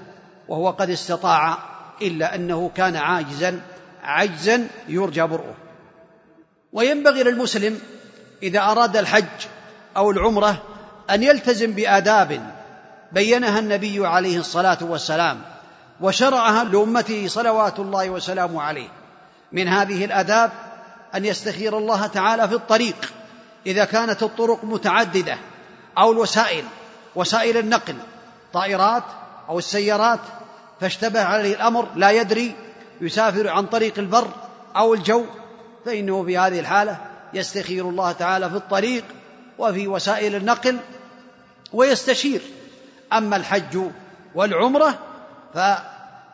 [0.48, 1.58] وهو قد استطاع
[2.02, 3.60] إلا أنه كان عاجزا
[4.02, 5.54] عجزا يرجى برؤه.
[6.72, 7.80] وينبغي للمسلم
[8.42, 9.46] إذا أراد الحج
[9.96, 10.62] أو العمرة
[11.10, 12.50] أن يلتزم بآداب
[13.12, 15.53] بينها النبي عليه الصلاة والسلام
[16.04, 18.88] وشرعها لامته صلوات الله وسلامه عليه.
[19.52, 20.50] من هذه الآداب
[21.14, 23.12] أن يستخير الله تعالى في الطريق
[23.66, 25.38] إذا كانت الطرق متعددة
[25.98, 26.64] أو الوسائل
[27.14, 27.96] وسائل النقل
[28.52, 29.02] طائرات
[29.48, 30.20] أو السيارات
[30.80, 32.54] فاشتبه عليه الأمر لا يدري
[33.00, 34.28] يسافر عن طريق البر
[34.76, 35.24] أو الجو
[35.86, 36.96] فإنه في هذه الحالة
[37.34, 39.04] يستخير الله تعالى في الطريق
[39.58, 40.78] وفي وسائل النقل
[41.72, 42.42] ويستشير.
[43.12, 43.78] أما الحج
[44.34, 44.98] والعمرة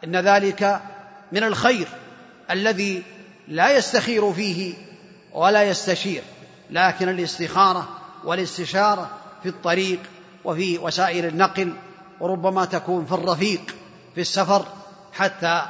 [0.02, 0.80] فان ذلك
[1.32, 1.88] من الخير
[2.50, 3.02] الذي
[3.48, 4.74] لا يستخير فيه
[5.32, 6.22] ولا يستشير
[6.70, 7.88] لكن الاستخارة
[8.24, 9.10] والاستشارة
[9.42, 9.98] في الطريق
[10.44, 11.74] وفي وسائل النقل
[12.20, 13.60] وربما تكون في الرفيق
[14.14, 14.66] في السفر
[15.12, 15.62] حتى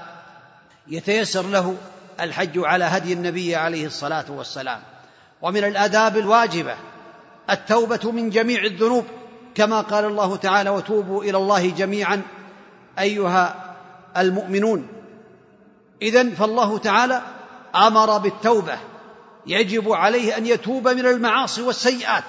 [0.88, 1.76] يتيسر له
[2.20, 4.80] الحج على هدي النبي عليه الصلاة والسلام.
[5.42, 6.76] ومن الآداب الواجبة
[7.50, 9.04] التوبة من جميع الذنوب
[9.54, 12.22] كما قال الله تعالى وتوبوا إلى الله جميعا
[12.98, 13.69] أيها
[14.16, 14.86] المؤمنون.
[16.02, 17.22] إذن فالله تعالى
[17.74, 18.78] أمر بالتوبة.
[19.46, 22.24] يجب عليه أن يتوب من المعاصي والسيئات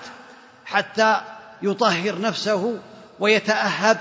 [0.65, 1.21] حتى
[1.61, 2.79] يطهر نفسه
[3.19, 3.97] ويتأهب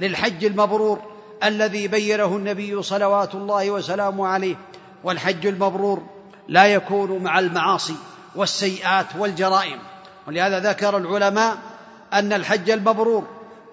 [0.00, 1.02] للحج المبرور
[1.44, 4.56] الذي بينه النبي صلوات الله وسلامه عليه.
[5.04, 6.02] والحج المبرور
[6.48, 7.96] لا يكون مع المعاصي
[8.34, 9.78] والسيئات والجرائم.
[10.28, 11.58] ولهذا ذكر العلماء
[12.12, 13.26] أن الحج المبرور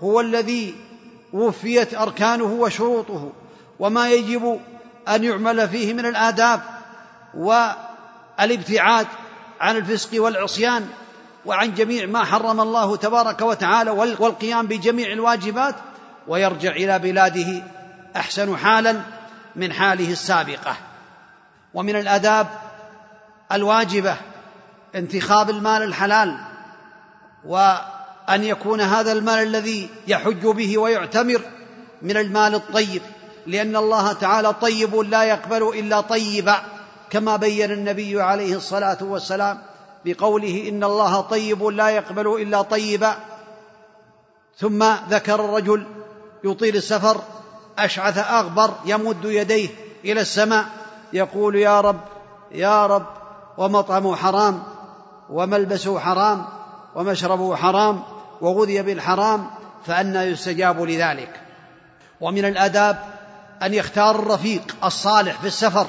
[0.03, 0.75] هو الذي
[1.33, 3.31] وفيت أركانه وشروطه.
[3.79, 4.59] وما يجب
[5.09, 6.61] أن يعمل فيه من الآداب
[7.33, 9.07] والابتعاد
[9.61, 10.87] عن الفسق والعصيان
[11.45, 15.75] وعن جميع ما حرم الله تبارك وتعالى والقيام بجميع الواجبات
[16.27, 17.63] ويرجع إلى بلاده
[18.15, 19.01] أحسن حالا
[19.55, 20.75] من حاله السابقة.
[21.73, 22.47] ومن الآداب
[23.51, 24.17] الواجبة
[24.95, 26.39] انتخاب المال الحلال
[27.45, 31.41] وأن يكون هذا المال الذي يحج به ويعتمر
[32.01, 33.01] من المال الطيب.
[33.49, 36.61] لأن الله تعالى طيب لا يقبل إلا طيبا
[37.09, 39.61] كما بين النبي عليه الصلاة والسلام
[40.05, 43.15] بقوله إن الله طيب لا يقبل إلا طيبا
[44.57, 45.85] ثم ذكر الرجل
[46.43, 47.21] يطيل السفر
[47.79, 49.69] أشعث أغبر يمد يديه
[50.05, 50.65] إلى السماء
[51.13, 51.99] يقول يا رب
[52.51, 53.05] يا رب
[53.57, 54.63] ومطعمه حرام
[55.29, 56.45] وملبسه حرام
[56.95, 58.03] ومشربه حرام
[58.41, 59.49] وغذي بالحرام
[59.85, 61.41] فانى يستجاب لذلك.
[62.21, 63.18] ومن الآداب
[63.63, 65.87] أن يختار الرفيق الصالح في السفر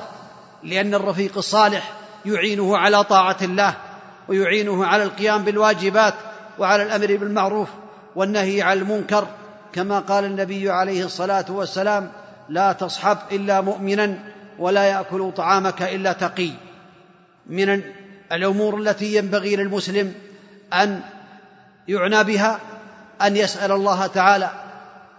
[0.62, 1.92] لأن الرفيق الصالح
[2.26, 3.74] يعينه على طاعة الله
[4.28, 6.14] ويعينه على القيام بالواجبات
[6.58, 7.68] وعلى الأمر بالمعروف
[8.16, 9.26] والنهي عن المنكر.
[9.72, 12.12] كما قال النبي عليه الصلاة والسلام
[12.48, 14.18] لا تصحب إلا مؤمنا
[14.58, 16.50] ولا يأكل طعامك إلا تقي.
[17.46, 17.82] من
[18.32, 20.14] الأمور التي ينبغي للمسلم
[20.72, 21.00] أن
[21.88, 22.60] يعنى بها
[23.22, 24.50] أن يسأل الله تعالى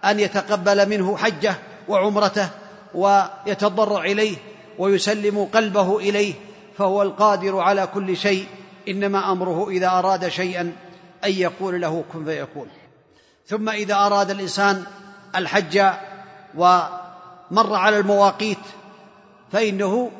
[0.06, 1.56] أن يتقبل منه حجه
[1.88, 2.50] وعمرته
[2.94, 4.38] ويتضرع إليه
[4.80, 6.34] ويسلم قلبه إليه
[6.78, 8.46] فهو القادر على كل شيء
[8.88, 10.76] إنما أمره إذا أراد شيئا
[11.26, 12.68] أن يقول له كن فيكون.
[13.48, 14.84] ثم إذا أراد الإنسان
[15.36, 15.80] الحج
[16.56, 18.58] ومر على المواقيت
[19.52, 20.12] فإنه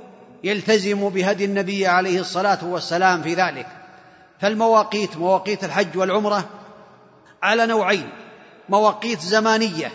[0.44, 3.68] يلتزم بهدي النبي عليه الصلاة والسلام في ذلك.
[4.40, 6.50] فالمواقيت مواقيت الحج والعمرة
[7.44, 8.10] على نوعين
[8.70, 9.92] مواقيت زمانية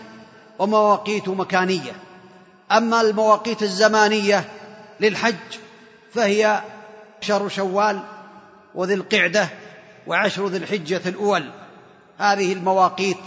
[0.59, 1.91] ومواقيت مكانية.
[2.71, 4.45] أما المواقيت الزمانية
[4.99, 5.35] للحج
[6.13, 6.61] فهي
[7.21, 7.99] شهر شوال
[8.75, 9.49] وذي القعدة
[10.07, 11.51] وعشر ذي الحجة الأول.
[12.17, 13.17] هذه المواقيت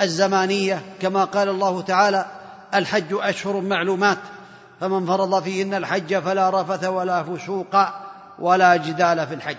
[0.00, 2.26] الزمانية كما قال الله تعالى
[2.74, 4.18] الحج أشهر معلومات
[4.80, 7.76] فمن فرض فيهن الحج فلا رفث ولا فسوق
[8.38, 9.56] ولا جدال في الحج.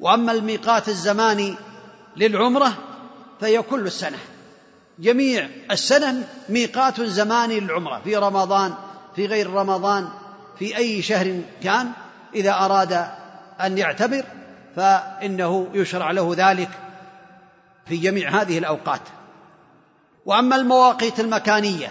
[0.00, 1.54] وأما الميقات الزماني
[2.16, 2.72] للعمرة
[3.40, 4.18] فهي كل السنة
[4.98, 8.74] جميع السنة ميقات زماني للعمرة في رمضان
[9.16, 10.08] في غير رمضان
[10.58, 11.90] في أي شهر كان
[12.34, 13.06] إذا أراد
[13.60, 14.24] أن يعتبر
[14.76, 16.68] فإنه يشرع له ذلك
[17.86, 19.00] في جميع هذه الأوقات.
[20.26, 21.88] وأما المواقيت المكانية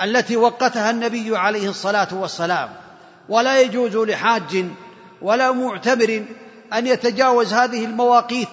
[0.00, 2.68] التي وقتها النبي عليه الصلاة والسلام
[3.28, 4.64] ولا يجوز لحاج
[5.22, 6.24] ولا معتبر
[6.72, 8.48] أن يتجاوز هذه المواقيت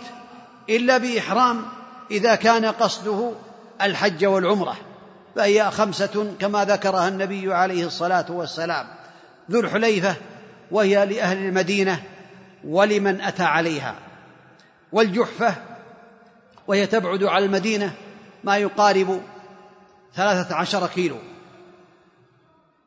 [0.69, 1.65] إلا بإحرام
[2.11, 3.31] إذا كان قصده
[3.81, 4.75] الحج والعمرة
[5.35, 8.87] فهي خمسة كما ذكرها النبي عليه الصلاة والسلام
[9.51, 10.15] ذو الحليفة
[10.71, 12.03] وهي لأهل المدينة
[12.63, 13.95] ولمن أتى عليها
[14.91, 15.55] والجحفة
[16.67, 17.93] وهي تبعد على المدينة
[18.43, 19.21] ما يقارب
[20.15, 21.17] ثلاثة عشر كيلو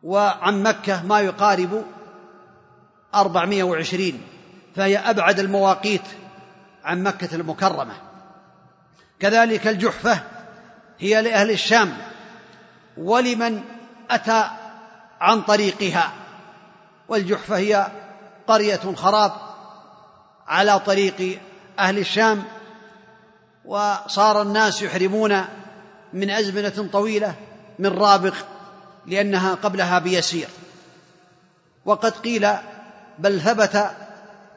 [0.02, 1.84] وعن مكة ما يقارب
[3.14, 4.22] أربعمائة وعشرين
[4.76, 6.02] فهي أبعد المواقيت
[6.84, 7.94] عن مكة المكرمة.
[9.20, 10.20] كذلك الجحفة
[11.00, 11.96] هي لأهل الشام
[12.96, 13.62] ولمن
[14.10, 14.50] أتى
[15.20, 16.12] عن طريقها.
[17.08, 17.86] والجحفة هي
[18.46, 19.32] قرية خراب
[20.46, 21.40] على طريق
[21.78, 22.42] أهل الشام
[23.64, 25.44] وصار الناس يحرمون
[26.12, 27.34] من أزمنة طويلة
[27.78, 28.36] من رابغ
[29.06, 30.48] لأنها قبلها بيسير.
[31.84, 32.48] وقد قيل
[33.18, 33.90] بل ثبت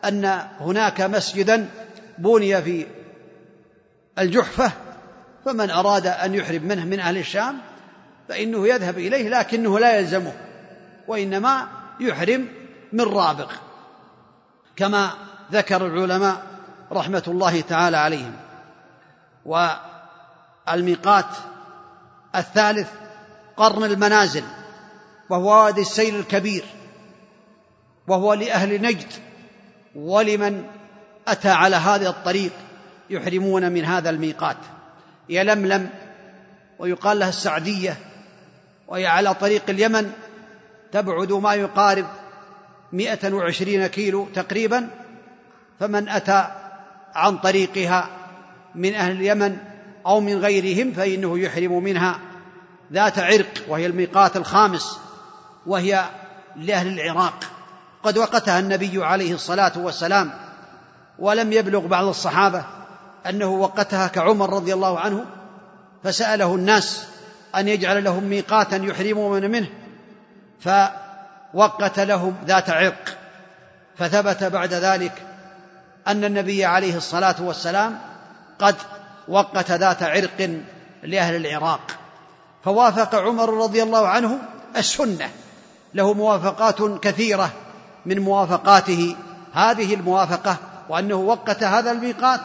[0.06, 0.26] أن
[0.60, 1.70] هناك مسجدا
[2.18, 2.88] بني في
[4.20, 4.72] الجحفة
[5.46, 7.58] فمن أراد أن يحرم منه من أهل الشام
[8.30, 10.34] فإنه يذهب إليه لكنه لا يلزمه
[11.08, 11.68] وإنما
[12.00, 12.48] يحرم
[12.94, 13.52] من رابغ
[14.76, 15.12] كما
[15.52, 16.44] ذكر العلماء
[16.92, 18.34] رحمة الله تعالى عليهم.
[19.46, 21.26] والميقات
[22.36, 22.90] الثالث
[23.58, 24.44] قرن المنازل
[25.30, 26.64] وهو وادي السيل الكبير
[28.08, 29.12] وهو لأهل نجد
[29.96, 30.66] ولمن
[31.28, 32.52] أتى على هذا الطريق
[33.10, 34.58] يحرمون من هذا الميقات.
[35.30, 35.90] يلملم
[36.80, 37.98] ويقال لها السعدية
[38.88, 40.12] وهي على طريق اليمن
[40.92, 42.06] تبعد ما يقارب
[42.94, 44.88] مئة وعشرين كيلو تقريبا
[45.80, 46.48] فمن أتى
[47.16, 48.10] عن طريقها
[48.76, 49.58] من أهل اليمن
[50.06, 52.20] أو من غيرهم فإنه يحرم منها
[52.94, 55.00] ذات عرق وهي الميقات الخامس
[55.66, 56.06] وهي
[56.56, 57.44] لأهل العراق.
[58.04, 60.32] قد وقتها النبي عليه الصلاة والسلام
[61.20, 62.66] ولم يبلغ بعض الصحابة
[63.30, 65.26] أنه وقتها كعمر رضي الله عنه
[66.04, 67.06] فسأله الناس
[67.56, 69.68] أن يجعل لهم ميقاتا يحرمون منه
[70.60, 73.18] فوقت لهم ذات عرق
[73.98, 75.22] فثبت بعد ذلك
[76.08, 78.00] أن النبي عليه الصلاة والسلام
[78.60, 78.76] قد
[79.28, 80.60] وقت ذات عرق
[81.04, 81.92] لأهل العراق.
[82.64, 84.40] فوافق عمر رضي الله عنه
[84.78, 85.30] السنة.
[85.94, 87.50] له موافقات كثيرة
[88.06, 89.16] من موافقاته.
[89.54, 90.58] هذه الموافقة
[90.90, 92.40] وأنه وقت هذا الميقات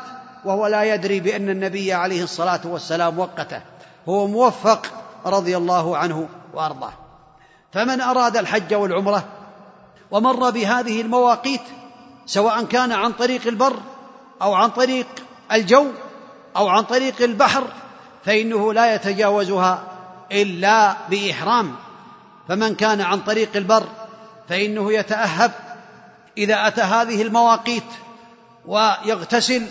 [0.48, 3.60] وهو لا يدري بأن النبي عليه الصلاة والسلام وقته
[4.08, 4.86] هو موفق
[5.26, 6.92] رضي الله عنه وأرضاه.
[7.72, 9.24] فمن أراد الحج والعمرة
[10.10, 11.60] ومر بهذه المواقيت
[12.26, 13.76] سواء كان عن طريق البر
[14.42, 15.06] أو عن طريق
[15.52, 15.86] الجو
[16.56, 17.64] أو عن طريق البحر
[18.24, 19.82] فإنه لا يتجاوزها
[20.32, 21.74] إلا بإحرام.
[22.48, 23.84] فمن كان عن طريق البر
[24.48, 25.52] فإنه يتأهب
[26.38, 27.84] إذا أتى هذه المواقيت
[28.66, 29.66] ويغتسل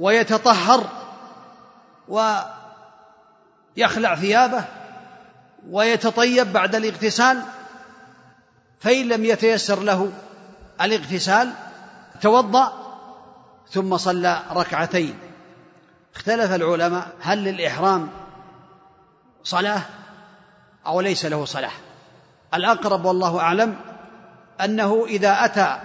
[0.00, 0.86] ويتطهر
[2.08, 4.64] ويخلع ثيابه
[5.70, 7.42] ويتطيب بعد الاغتسال
[8.80, 10.12] فإن لم يتيسر له
[10.80, 11.52] الاغتسال
[12.20, 12.72] توضأ
[13.70, 15.18] ثم صلى ركعتين.
[16.14, 18.08] اختلف العلماء هل للإحرام
[19.44, 19.82] صلاة
[20.86, 21.72] أو ليس له صلاة.
[22.54, 23.76] الأقرب والله أعلم
[24.64, 25.80] أنه إذا أتى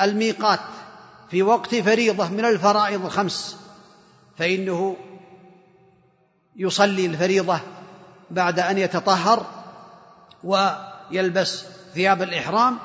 [0.00, 0.60] الميقات
[1.30, 3.56] في وقت فريضة من الفرائض الخمس
[4.38, 4.96] فإنه
[6.56, 7.60] يصلي الفريضة
[8.30, 9.46] بعد أن يتطهر
[10.44, 12.78] ويلبس ثياب الإحرام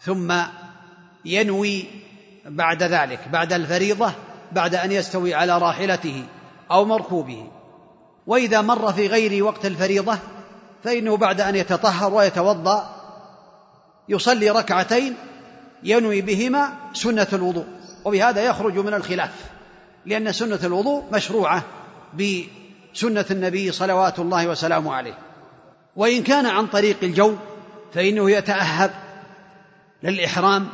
[0.00, 0.34] ثم
[1.24, 1.84] ينوي
[2.46, 4.12] بعد ذلك بعد الفريضة
[4.52, 6.24] بعد أن يستوي على راحلته
[6.70, 7.50] أو مركوبه.
[8.26, 10.18] وإذا مر في غير وقت الفريضة
[10.84, 12.96] فإنه بعد أن يتطهر ويتوضأ
[14.08, 15.14] يصلي ركعتين
[15.82, 17.66] ينوي بهما سنة الوضوء
[18.04, 19.30] وبهذا يخرج من الخلاف
[20.06, 21.62] لأن سنة الوضوء مشروعة
[22.14, 25.18] بسنة النبي صلوات الله وسلامه عليه.
[25.96, 27.36] وإن كان عن طريق الجو
[27.94, 28.90] فإنه يتأهب
[30.02, 30.68] للإحرام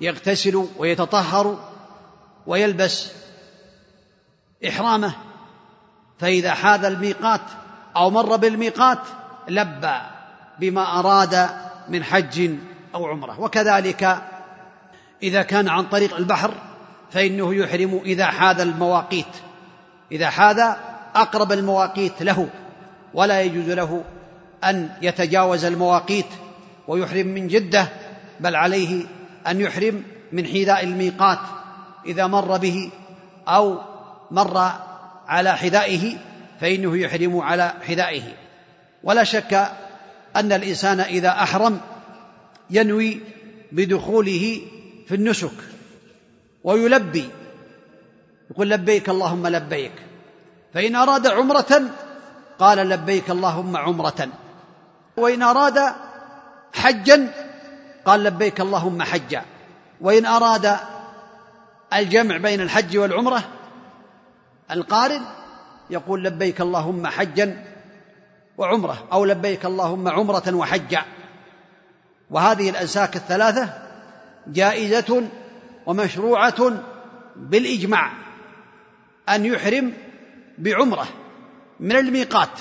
[0.00, 1.70] يغتسل ويتطهر
[2.46, 3.12] ويلبس
[4.68, 5.14] إحرامه
[6.18, 7.40] فإذا حاذ الميقات
[7.96, 8.98] أو مر بالميقات
[9.48, 9.96] لبى
[10.60, 11.48] بما أراد
[11.88, 12.50] من حج
[12.96, 13.40] أو عمرة.
[13.40, 14.18] وكذلك
[15.22, 16.54] إذا كان عن طريق البحر
[17.10, 19.36] فإنه يحرم إذا حاذ المواقيت.
[20.12, 20.60] إذا حاذ
[21.14, 22.48] أقرب المواقيت له
[23.14, 24.04] ولا يجوز له
[24.64, 26.26] أن يتجاوز المواقيت
[26.88, 27.88] ويحرم من جدة
[28.40, 29.04] بل عليه
[29.46, 31.38] أن يحرم من حذاء الميقات
[32.06, 32.90] إذا مر به
[33.48, 33.78] أو
[34.30, 34.72] مر
[35.28, 36.16] على حذائه
[36.60, 38.22] فإنه يحرم على حذائه.
[39.04, 39.68] ولا شك
[40.36, 41.80] أن الإنسان إذا أحرم
[42.70, 43.20] ينوي
[43.72, 44.60] بدخوله
[45.08, 45.58] في النسك
[46.64, 47.28] ويلبي.
[48.50, 49.92] يقول لبيك اللهم لبيك.
[50.74, 51.82] فإن أراد عمرة
[52.58, 54.28] قال لبيك اللهم عمرة.
[55.16, 55.94] وإن أراد
[56.74, 57.32] حجا
[58.04, 59.44] قال لبيك اللهم حجا.
[60.00, 60.76] وإن أراد
[61.94, 63.42] الجمع بين الحج والعمرة
[64.70, 65.20] القارن
[65.90, 67.64] يقول لبيك اللهم حجا
[68.58, 71.04] وعمرة أو لبيك اللهم عمرة وحجا.
[72.30, 73.68] وهذه الأنساك الثلاثة
[74.46, 75.28] جائزة
[75.86, 76.72] ومشروعة
[77.36, 78.12] بالإجماع
[79.28, 79.92] أن يحرم
[80.58, 81.06] بعمرة
[81.80, 82.60] من الميقات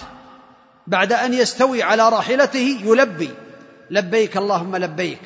[0.88, 3.30] بعد أن يستوي على راحلته يلبي
[3.92, 5.20] لبيك اللهم لبيك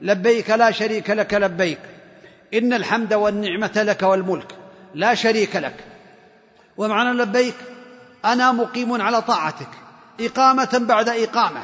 [0.00, 1.78] لبيك لا شريك لك لبيك
[2.54, 4.56] إن الحمد والنعمة لك والملك
[4.94, 5.84] لا شريك لك.
[6.76, 7.54] ومعنى لبيك
[8.24, 9.68] أنا مقيم على طاعتك
[10.20, 11.62] إقامة بعد إقامة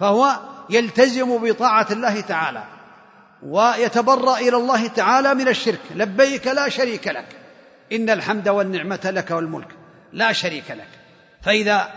[0.00, 0.38] فهو
[0.70, 2.64] يلتزم بطاعة الله تعالى
[3.42, 5.80] ويتبرأ إلى الله تعالى من الشرك.
[5.94, 7.36] لبيك لا شريك لك.
[7.92, 9.76] إن الحمد والنعمة لك والملك
[10.12, 10.88] لا شريك لك.
[11.42, 11.90] فإذا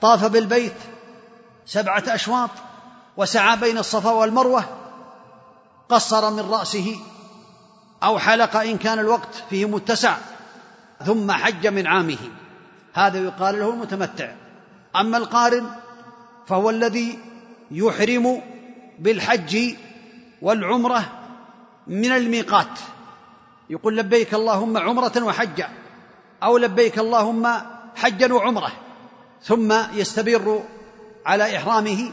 [0.00, 0.74] طاف بالبيت
[1.66, 2.50] سبعة أشواط
[3.16, 4.64] وسعى بين الصفا والمروة
[5.88, 6.96] قصر من رأسه
[8.02, 10.16] أو حلق إن كان الوقت فيه متسع
[11.06, 12.18] ثم حج من عامه.
[12.94, 14.32] هذا يقال له المتمتع.
[14.96, 15.66] أما القارن
[16.46, 17.18] فهو الذي
[17.70, 18.42] يحرم
[18.98, 19.74] بالحج
[20.42, 21.04] والعمرة
[21.86, 22.78] من الميقات.
[23.70, 25.68] يقول لبيك اللهم عمرة وحجا
[26.42, 27.48] أو لبيك اللهم
[27.96, 28.72] حجا وعمرة
[29.42, 30.62] ثم يستبر
[31.26, 32.12] على إحرامه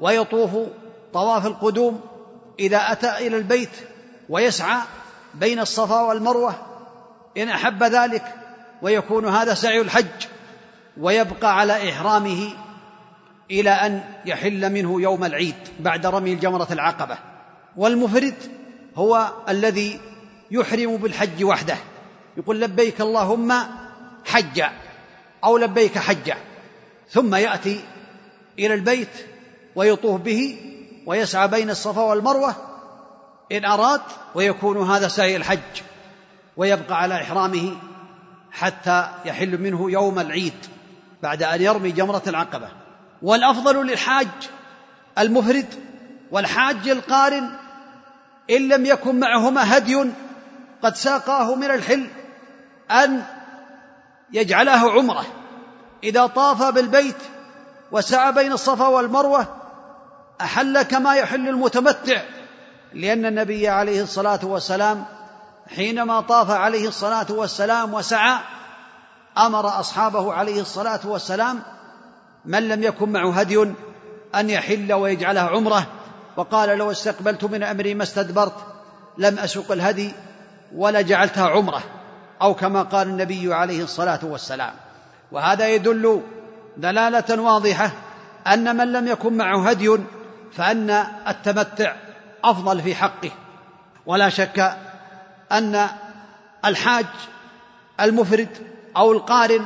[0.00, 0.50] ويطوف
[1.12, 2.00] طواف القدوم
[2.58, 3.70] إذا أتى إلى البيت
[4.28, 4.80] ويسعى
[5.34, 6.54] بين الصفا والمروة.
[7.36, 8.34] إن أحب ذلك
[8.82, 10.26] ويكون هذا سعي الحج
[11.00, 12.50] ويبقى على إحرامه
[13.50, 17.18] إلى أن يحل منه يوم العيد بعد رمي الجمره العقبة.
[17.76, 18.34] والمفرد
[18.96, 20.00] هو الذي
[20.50, 21.76] يحرم بالحج وحده.
[22.36, 23.52] يقول لبيك اللهم
[24.24, 24.72] حجا
[25.44, 26.36] أو لبيك حجا.
[27.10, 27.80] ثم يأتي
[28.58, 29.26] إلى البيت
[29.76, 30.56] ويطوف به
[31.06, 32.54] ويسعى بين الصفا والمروة
[33.52, 34.00] إن أراد
[34.34, 35.82] ويكون هذا سعي الحج
[36.56, 37.76] ويبقى على إحرامه
[38.50, 40.54] حتى يحل منه يوم العيد
[41.22, 42.68] بعد أن يرمي جمرة العقبة.
[43.22, 44.28] والأفضل للحاج
[45.18, 45.66] المفرد
[46.30, 47.50] والحاج القارن
[48.50, 50.10] إن لم يكن معهما هدي
[50.82, 52.06] قد ساقاه من الحل
[52.90, 53.22] أن
[54.32, 55.26] يجعله عمرة.
[56.04, 57.16] إذا طاف بالبيت
[57.92, 59.46] وسعى بين الصفا والمروة
[60.40, 62.22] أحل كما يحل المتمتع
[62.94, 65.04] لأن النبي عليه الصلاة والسلام
[65.76, 68.38] حينما طاف عليه الصلاة والسلام وسعى
[69.38, 71.62] أمر أصحابه عليه الصلاة والسلام
[72.46, 73.62] من لم يكن معه هدي
[74.34, 75.86] أن يحل ويجعله عمرة؟
[76.36, 78.54] وقال لو استقبلت من أمري ما استدبرت
[79.18, 80.12] لم اسق الهدي
[80.74, 81.82] ولا جعلتها عمرة
[82.42, 84.72] أو كما قال النبي عليه الصلاة والسلام.
[85.32, 86.22] وهذا يدل
[86.76, 87.90] دلالة واضحة
[88.46, 89.98] أن من لم يكن معه هدي
[90.52, 90.90] فأن
[91.28, 91.96] التمتع
[92.44, 93.30] أفضل في حقه.
[94.06, 94.76] ولا شك
[95.52, 95.88] أن
[96.64, 97.06] الحاج
[98.00, 98.48] المفرد
[98.96, 99.64] أو القارن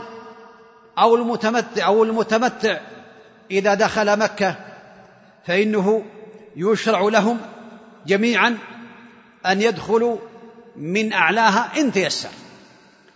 [1.01, 2.81] أو المتمتع أو المتمتع
[3.51, 4.57] إذا دخل مكة
[5.47, 6.05] فإنه
[6.57, 7.39] يشرع لهم
[8.07, 8.59] جميعا
[9.47, 10.19] أن يدخلوا
[10.77, 12.29] من أعلاها إن تيسر.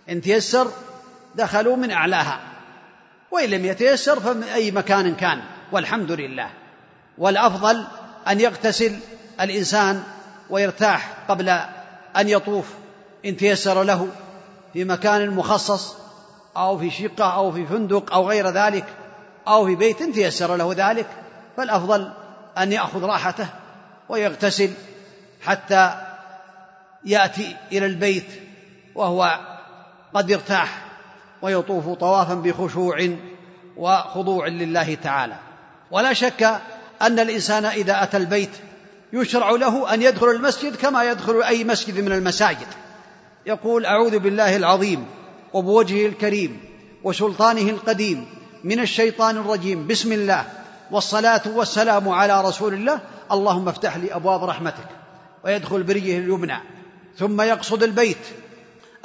[0.09, 0.71] إن تيسر
[1.35, 2.39] دخلوا من أعلاها.
[3.31, 5.41] وإن لم يتيسر فمن أي مكان كان.
[5.71, 6.49] والحمد لله.
[7.17, 7.85] والأفضل
[8.27, 8.99] أن يغتسل
[9.41, 10.03] الإنسان
[10.49, 11.49] ويرتاح قبل
[12.17, 12.65] أن يطوف
[13.25, 14.07] إن تيسر له
[14.73, 16.04] في مكان مخصص
[16.57, 18.85] أو في شقة أو في فندق أو غير ذلك
[19.47, 21.07] أو في بيت تيسر له ذلك
[21.57, 22.11] فالأفضل
[22.57, 23.47] أن يأخذ راحته
[24.09, 24.71] ويغتسل
[25.41, 25.95] حتى
[27.05, 28.27] يأتي إلى البيت
[28.95, 29.39] وهو
[30.13, 30.85] قد ارتاح
[31.41, 33.09] ويطوف طوافا بخشوع
[33.77, 35.35] وخضوع لله تعالى.
[35.91, 36.43] ولا شك
[37.01, 38.49] أن الإنسان إذا أتى البيت
[39.13, 42.67] يشرع له أن يدخل المسجد كما يدخل أي مسجد من المساجد.
[43.45, 45.05] يقول أعوذ بالله العظيم
[45.55, 46.59] وبوجهه الكريم
[47.03, 48.25] وسلطانه القديم
[48.63, 49.87] من الشيطان الرجيم.
[49.87, 50.45] بسم الله.
[50.91, 52.99] والصلاة والسلام على رسول الله.
[53.31, 54.87] اللهم افتح لي أبواب رحمتك
[55.45, 56.57] ويدخل بريه اليمنى.
[57.17, 58.17] ثم يقصد البيت.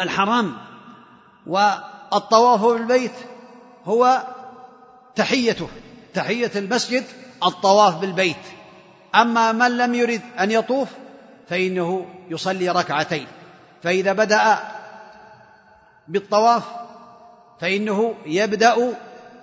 [0.00, 0.56] الحرام
[1.46, 3.12] والطواف بالبيت
[3.84, 4.22] هو
[5.16, 5.68] تحيته
[6.14, 7.04] تحية المسجد
[7.44, 8.44] الطواف بالبيت.
[9.14, 10.88] أما من لم يرد أن يطوف
[11.48, 13.26] فإنه يصلي ركعتين.
[13.82, 14.58] فإذا بدأ
[16.10, 16.62] بالطواف
[17.60, 18.94] فإنه يبدأ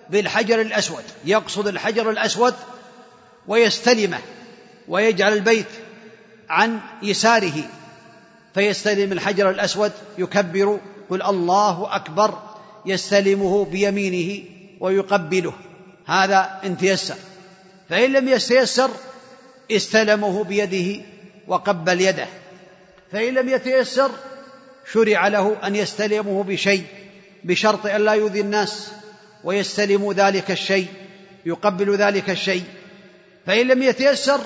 [0.09, 2.53] بالحجر الأسود يقصد الحجر الأسود
[3.47, 4.19] ويستلمه
[4.87, 5.67] ويجعل البيت
[6.49, 7.63] عن يساره
[8.53, 12.39] فيستلم الحجر الأسود يكبر قل الله أكبر
[12.85, 14.43] يستلمه بيمينه
[14.79, 15.53] ويقبله
[16.05, 17.15] هذا إن تيسر
[17.89, 18.89] فإن لم يتيسر
[19.71, 21.03] استلمه بيده
[21.47, 22.27] وقبل يده
[23.11, 24.11] فإن لم يتيسر
[24.93, 26.83] شرع له أن يستلمه بشيء
[27.43, 28.91] بشرط أن لا يؤذي الناس
[29.43, 30.87] ويستلم ذلك الشيء
[31.45, 32.63] يقبل ذلك الشيء.
[33.45, 34.39] فإن لم يتيسر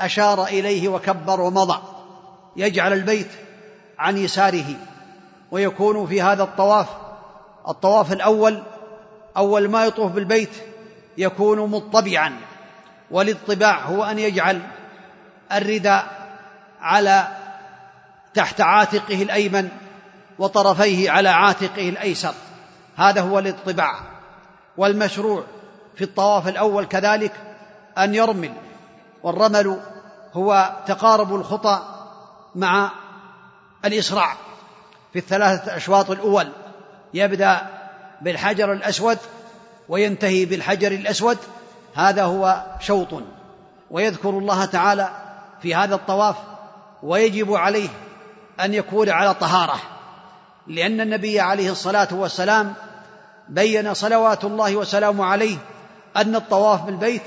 [0.00, 1.82] أشار إليه وكبر ومضى.
[2.56, 3.28] يجعل البيت
[3.98, 4.76] عن يساره
[5.50, 6.88] ويكون في هذا الطواف
[7.68, 8.62] الطواف الأول
[9.36, 10.50] أول ما يطوف بالبيت
[11.18, 12.40] يكون مطبعا.
[13.10, 14.60] والاطباع هو أن يجعل
[15.52, 16.28] الرداء
[16.80, 17.28] على
[18.34, 19.68] تحت عاتقه الأيمن
[20.38, 22.34] وطرفيه على عاتقه الأيسر.
[22.96, 24.00] هذا هو الاطباع
[24.76, 25.44] والمشروع
[25.96, 27.32] في الطواف الأول كذلك
[27.98, 28.52] أن يرمل.
[29.22, 29.80] والرمل
[30.32, 31.82] هو تقارب الخطى
[32.54, 32.90] مع
[33.84, 34.36] الإسراع
[35.12, 36.48] في الثلاثة أشواط الأول.
[37.14, 37.60] يبدأ
[38.20, 39.18] بالحجر الأسود
[39.88, 41.38] وينتهي بالحجر الأسود.
[41.94, 43.22] هذا هو شوط.
[43.90, 45.08] ويذكر الله تعالى
[45.62, 46.36] في هذا الطواف
[47.02, 47.88] ويجب عليه
[48.60, 49.76] أن يكون على طهارة
[50.66, 52.74] لأن النبي عليه الصلاة والسلام
[53.48, 55.56] بين صلوات الله وسلامه عليه
[56.16, 57.22] أن الطواف بالبيت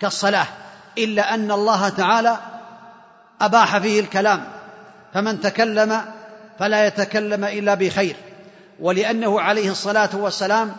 [0.00, 0.46] كالصلاة
[0.98, 2.36] إلا أن الله تعالى
[3.40, 4.44] أباح فيه الكلام
[5.14, 6.04] فمن تكلم
[6.58, 8.16] فلا يتكلم إلا بخير
[8.80, 10.72] ولأنه عليه الصلاة والسلام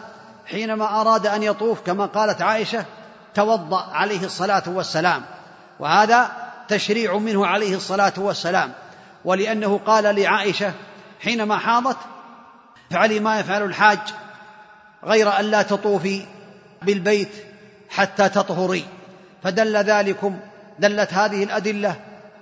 [0.45, 2.85] حينما أراد أن يطوف كما قالت عائشة
[3.33, 5.21] توضأ عليه الصلاة والسلام
[5.79, 6.31] وهذا
[6.67, 8.71] تشريع منه عليه الصلاة والسلام.
[9.25, 10.73] ولأنه قال لعائشة
[11.19, 11.97] حينما حاضت
[12.91, 13.99] افعلي ما يفعل الحاج
[15.03, 16.25] غير أن لا تطوفي
[16.81, 17.31] بالبيت
[17.89, 18.85] حتى تطهري.
[19.43, 20.39] فدل ذلكم
[20.79, 21.95] دلت هذه الأدلة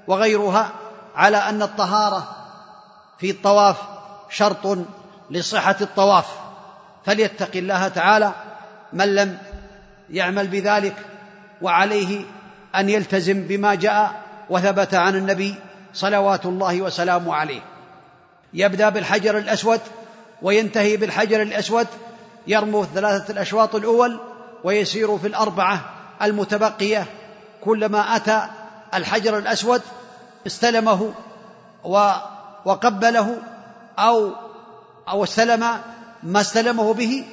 [0.07, 0.71] وغيرها
[1.15, 2.36] على أن الطهارة
[3.19, 3.77] في الطواف
[4.30, 4.77] شرط
[5.30, 6.27] لصحة الطواف.
[7.05, 8.34] فليتق الله تعالى
[8.93, 9.38] من لم
[10.09, 10.95] يعمل بذلك
[11.61, 12.25] وعليه
[12.75, 15.55] أن يلتزم بما جاء وثبت عن النبي
[15.93, 17.61] صلوات الله وسلامه عليه.
[18.53, 19.79] يبدأ بالحجر الأسود
[20.41, 21.87] وينتهي بالحجر الأسود
[22.47, 24.19] يرمو ثلاثة الأشواط الأول
[24.63, 25.81] ويسير في الأربعة
[26.21, 27.05] المتبقية.
[27.63, 28.47] كلما أتى
[28.93, 29.81] الحجر الأسود
[30.47, 31.13] استلمه
[32.65, 33.37] وقبله
[33.99, 34.31] أو
[35.09, 35.81] أو استلم
[36.23, 37.25] ما استلمه به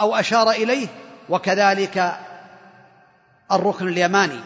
[0.00, 0.88] أو أشار إليه
[1.28, 2.16] وكذلك
[3.52, 4.40] الركن اليماني.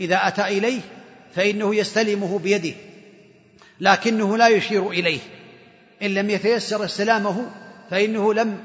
[0.00, 0.80] إذا أتى إليه
[1.34, 2.74] فإنه يستلمه بيده
[3.80, 5.20] لكنه لا يشير إليه.
[6.02, 7.46] إن لم يتيسر استلامه
[7.90, 8.58] فإنه لم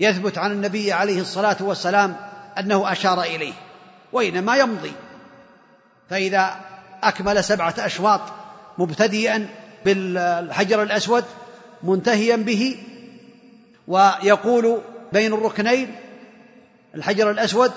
[0.00, 2.16] يثبت عن النبي عليه الصلاة والسلام
[2.58, 3.52] أنه أشار إليه
[4.12, 4.92] وإنما يمضي.
[6.10, 6.60] فإذا
[7.02, 8.20] أكمل سبعة أشواط
[8.78, 9.48] مبتدئا
[9.84, 11.24] بالحجر الأسود
[11.82, 12.76] منتهيا به
[13.88, 14.80] ويقول
[15.12, 15.94] بين الركنين
[16.94, 17.72] الحجر الأسود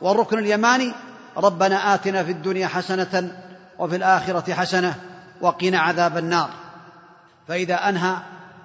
[0.00, 0.92] والركن اليماني
[1.36, 3.40] ربنا آتنا في الدنيا حسنة
[3.80, 4.94] وفي الآخرة حسنة
[5.40, 6.50] وقنا عذاب النار.
[7.48, 8.16] فإذا أنهى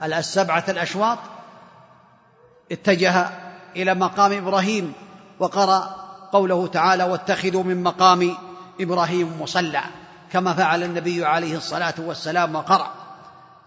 [0.04, 1.18] السبعة الأشواط
[2.72, 3.30] اتجه
[3.76, 4.94] إلى مقام إبراهيم
[5.40, 5.96] وقرأ
[6.32, 8.38] قوله تعالى واتخذوا من مقام
[8.80, 9.82] إبراهيم مصلى
[10.32, 12.92] كما فعل النبي عليه الصلاة والسلام وقرأ.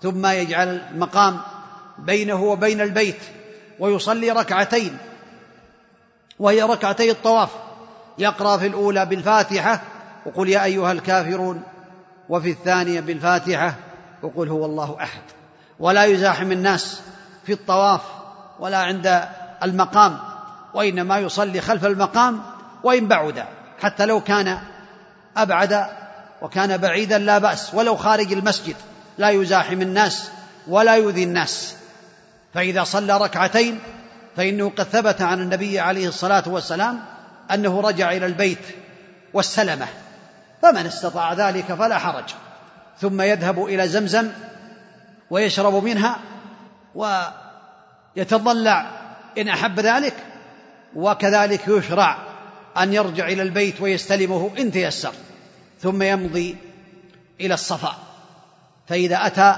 [0.03, 1.41] ثم يجعل المقام
[1.99, 3.21] بينه وبين البيت
[3.79, 4.99] ويصلي ركعتين
[6.39, 7.51] وهي ركعتي الطواف.
[8.19, 9.83] يقرأ في الأولى بالفاتحة
[10.27, 11.63] وقل يا أيها الكافرون
[12.29, 13.75] وفي الثانية بالفاتحة
[14.23, 15.23] وقل هو الله أحد.
[15.79, 17.01] ولا يزاحم الناس
[17.47, 18.01] في الطواف
[18.61, 19.25] ولا عند
[19.63, 20.19] المقام
[20.75, 22.43] وإنما يصلي خلف المقام
[22.85, 23.45] وإن بعد.
[23.83, 24.59] حتى لو كان
[25.37, 25.87] أبعد
[26.43, 27.75] وكان بعيدا لا بأس.
[27.75, 28.77] ولو خارج المسجد
[29.19, 30.31] لا يزاحم الناس
[30.69, 31.75] ولا يؤذي الناس.
[32.55, 33.79] فإذا صلى ركعتين
[34.37, 37.01] فإنه قد ثبت عن النبي عليه الصلاة والسلام
[37.55, 38.59] أنه رجع إلى البيت
[39.33, 39.87] واستلمه
[40.63, 42.25] فمن استطاع ذلك فلا حرج.
[43.01, 44.31] ثم يذهب إلى زمزم
[45.31, 46.19] ويشرب منها
[46.95, 48.91] ويتضلع.
[49.39, 50.15] إن أحب ذلك
[50.97, 52.19] وكذلك يشرع
[52.79, 55.13] أن يرجع إلى البيت ويستلمه إن تيسر.
[55.81, 56.57] ثم يمضي
[57.41, 57.95] إلى الصفا.
[58.87, 59.57] فإذا أتى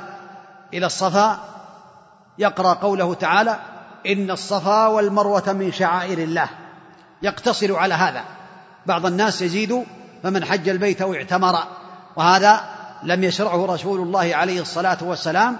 [0.74, 1.40] إلى الصفا
[2.38, 3.58] يقرأ قوله تعالى
[4.06, 6.48] إن الصفا والمروة من شعائر الله.
[7.22, 8.24] يقتصر على هذا.
[8.86, 9.84] بعض الناس يزيد
[10.22, 11.58] فمن حج البيت أو اعتمر
[12.16, 12.60] وهذا
[13.02, 15.56] لم يشرعه رسول الله عليه الصلاة والسلام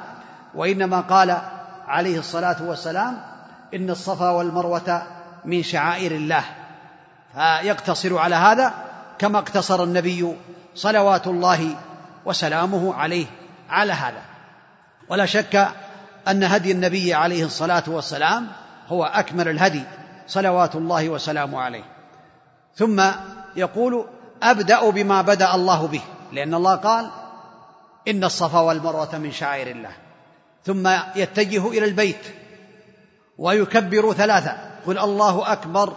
[0.55, 1.39] وإنما قال
[1.87, 3.23] عليه الصلاة والسلام
[3.75, 5.03] إن الصفا والمروة
[5.45, 6.45] من شعائر الله.
[7.35, 8.75] فيقتصر على هذا
[9.19, 10.37] كما اقتصر النبي
[10.75, 11.77] صلوات الله
[12.25, 13.27] وسلامه عليه
[13.71, 14.23] على هذا.
[15.09, 15.69] ولا شك
[16.29, 18.47] أن هدي النبي عليه الصلاة والسلام
[18.89, 19.83] هو أكمل الهدي
[20.27, 21.85] صلوات الله وسلامه عليه.
[22.75, 23.03] ثم
[23.57, 24.07] يقول
[24.43, 26.01] أبدأ بما بدأ الله به.
[26.33, 27.11] لأن الله قال
[28.09, 29.91] إن الصفا والمروة من شعائر الله.
[30.65, 32.25] ثم يتجه إلى البيت
[33.39, 34.57] ويكبر ثلاثة.
[34.87, 35.93] قل الله أكبر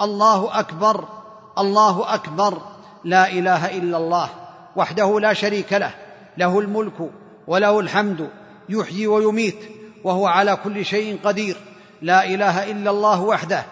[0.00, 1.04] الله أكبر
[1.58, 2.62] الله أكبر.
[3.04, 4.28] لا إله إلا الله
[4.76, 5.90] وحده لا شريك له.
[6.36, 7.10] له الملك
[7.46, 8.30] وله الحمد.
[8.68, 9.58] يحيي ويميت
[10.04, 11.56] وهو على كل شيء قدير.
[12.02, 13.64] لا إله إلا الله وحده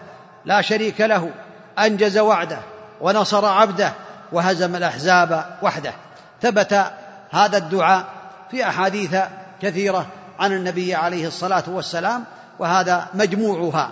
[0.45, 1.31] لا شريك له.
[1.79, 2.59] أنجز وعده
[3.01, 3.93] ونصر عبده
[4.31, 5.93] وهزم الأحزاب وحده.
[6.41, 6.91] ثبت
[7.29, 8.05] هذا الدعاء
[8.51, 9.15] في أحاديث
[9.61, 10.07] كثيرة
[10.39, 12.23] عن النبي عليه الصلاة والسلام
[12.59, 13.91] وهذا مجموعها.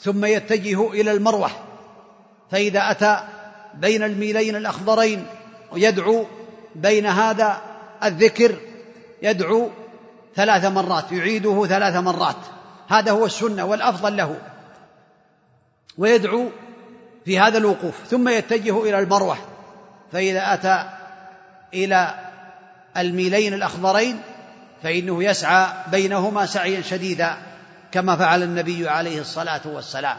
[0.00, 1.50] ثم يتجه إلى المروة.
[2.50, 3.20] فإذا أتى
[3.74, 5.26] بين الميلين الأخضرين
[5.74, 6.26] يدعو
[6.74, 7.60] بين هذا
[8.04, 8.56] الذكر
[9.22, 9.70] يدعو
[10.36, 12.36] ثلاث مرات يعيده ثلاث مرات.
[12.88, 14.36] هذا هو السنة والأفضل له.
[15.98, 16.48] ويدعو
[17.26, 19.36] في هذا الوقوف ثم يتجه إلى المروة
[20.12, 20.90] فإذا أتى
[21.74, 22.14] إلى
[22.96, 24.22] الميلين الأخضرين
[24.82, 27.36] فإنه يسعى بينهما سعيا شديدا
[27.92, 30.16] كما فعل النبي عليه الصلاة والسلام.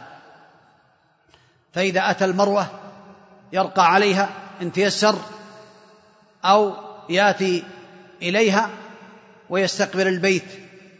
[1.74, 2.68] فإذا أتى المروة
[3.54, 4.30] يرقى عليها
[4.62, 5.16] إن تيسر
[6.46, 6.74] أو
[7.10, 7.64] يأتي
[8.22, 8.70] إليها
[9.50, 10.48] ويستقبل البيت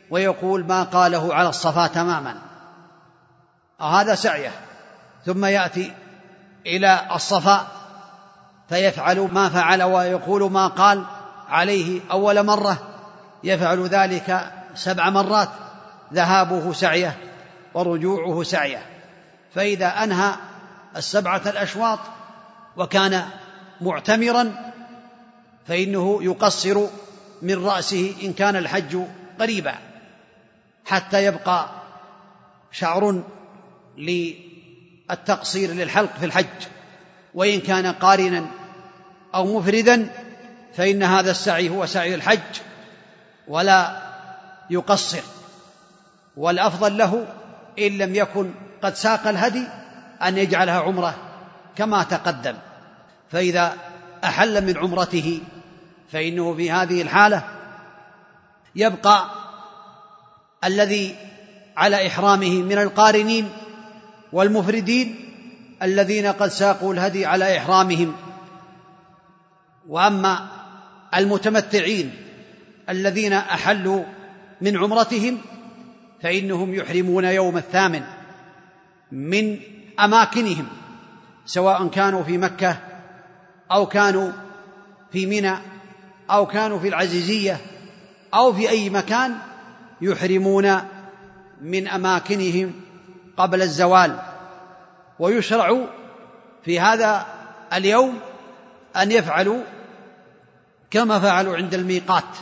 [0.10, 2.42] ويقول ما قاله على الصفا تماما.
[3.82, 4.67] هذا سعيه.
[5.28, 5.92] ثم يأتي
[6.66, 7.68] إلى الصفا
[8.70, 11.06] فيفعل ما فعل ويقول ما قال
[11.50, 12.78] عليه أول مرة.
[13.44, 15.50] يفعل ذلك سبع مرات.
[16.14, 17.18] ذهابه سعيه
[17.74, 18.86] ورجوعه سعيه.
[19.56, 20.34] فإذا أنهى
[20.96, 22.00] السبعة الأشواط
[22.78, 23.26] وكان
[23.82, 24.72] معتمرا
[25.68, 26.88] فإنه يقصر
[27.42, 28.98] من رأسه إن كان الحج
[29.40, 29.74] قريبا
[30.86, 31.70] حتى يبقى
[32.72, 33.22] شعر
[35.12, 36.46] للتقصير للحلق في الحج
[37.34, 38.46] وإن كان قارنا
[39.36, 40.10] أو مفردا
[40.76, 42.60] فإن هذا السعي هو سعي الحج
[43.48, 44.02] ولا
[44.70, 45.22] يقصر.
[46.38, 47.28] والأفضل له
[47.80, 48.52] إن لم يكن
[48.82, 49.64] قد ساق الهدي
[50.24, 51.16] أن يجعلها عمرة
[51.76, 52.56] كما تقدم.
[53.32, 53.74] فإذا
[54.24, 55.42] أحل من عمرته
[56.12, 57.44] فإنه في هذه الحالة
[58.76, 59.26] يبقى
[60.64, 61.16] الذي
[61.78, 63.50] على إحرامه من القارنين
[64.32, 65.16] والمفردين
[65.84, 68.16] الذين قد ساقوا الهدي على إحرامهم.
[69.88, 70.48] وأما
[71.16, 72.12] المتمتعين
[72.90, 74.04] الذين أحلوا
[74.62, 75.38] من عمرتهم
[76.22, 78.02] فإنهم يحرمون يوم الثامن
[79.12, 79.60] من
[80.00, 80.68] أماكنهم
[81.46, 82.78] سواء كانوا في مكة
[83.72, 84.32] أو كانوا
[85.12, 85.54] في منى
[86.30, 87.58] أو كانوا في العزيزية
[88.34, 89.36] أو في أي مكان
[90.02, 90.78] يحرمون
[91.62, 92.74] من أماكنهم
[93.38, 94.20] قبل الزوال.
[95.20, 95.78] ويشرع
[96.64, 97.26] في هذا
[97.74, 98.20] اليوم
[98.96, 99.64] أن يفعلوا
[100.92, 102.38] كما فعلوا عند الميقات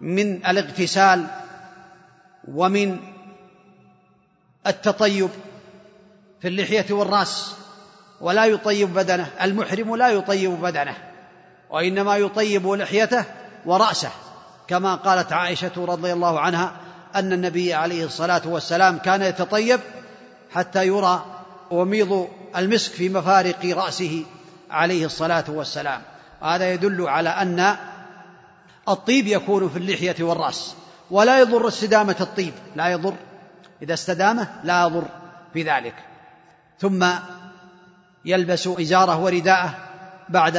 [0.00, 1.26] من الاغتسال
[2.48, 2.98] ومن
[4.66, 5.30] التطيب
[6.40, 7.54] في اللحية والرأس
[8.20, 10.96] ولا يطيب بدنه المحرم لا يطيب بدنه
[11.70, 13.24] وإنما يطيب لحيته
[13.66, 14.10] ورأسه
[14.68, 16.76] كما قالت عائشة رضي الله عنها
[17.16, 19.80] أن النبي عليه الصلاة والسلام كان يتطيب
[20.54, 21.24] حتى يرى
[21.70, 24.24] وميض المسك في مفارق رأسه
[24.70, 26.02] عليه الصلاة والسلام.
[26.42, 27.76] هذا يدل على أن
[28.88, 30.74] الطيب يكون في اللحية والرأس
[31.10, 33.14] ولا يضر استدامة الطيب لا يضر.
[33.82, 35.04] إذا استدامه لا يضر
[35.52, 35.94] في ذلك.
[36.78, 37.06] ثم
[38.24, 39.74] يلبس إزاره ورداءه
[40.28, 40.56] بعد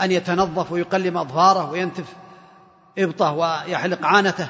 [0.00, 2.04] أن يتنظف ويقلم أظفاره وينتف
[2.98, 4.48] إبطه ويحلق عانته.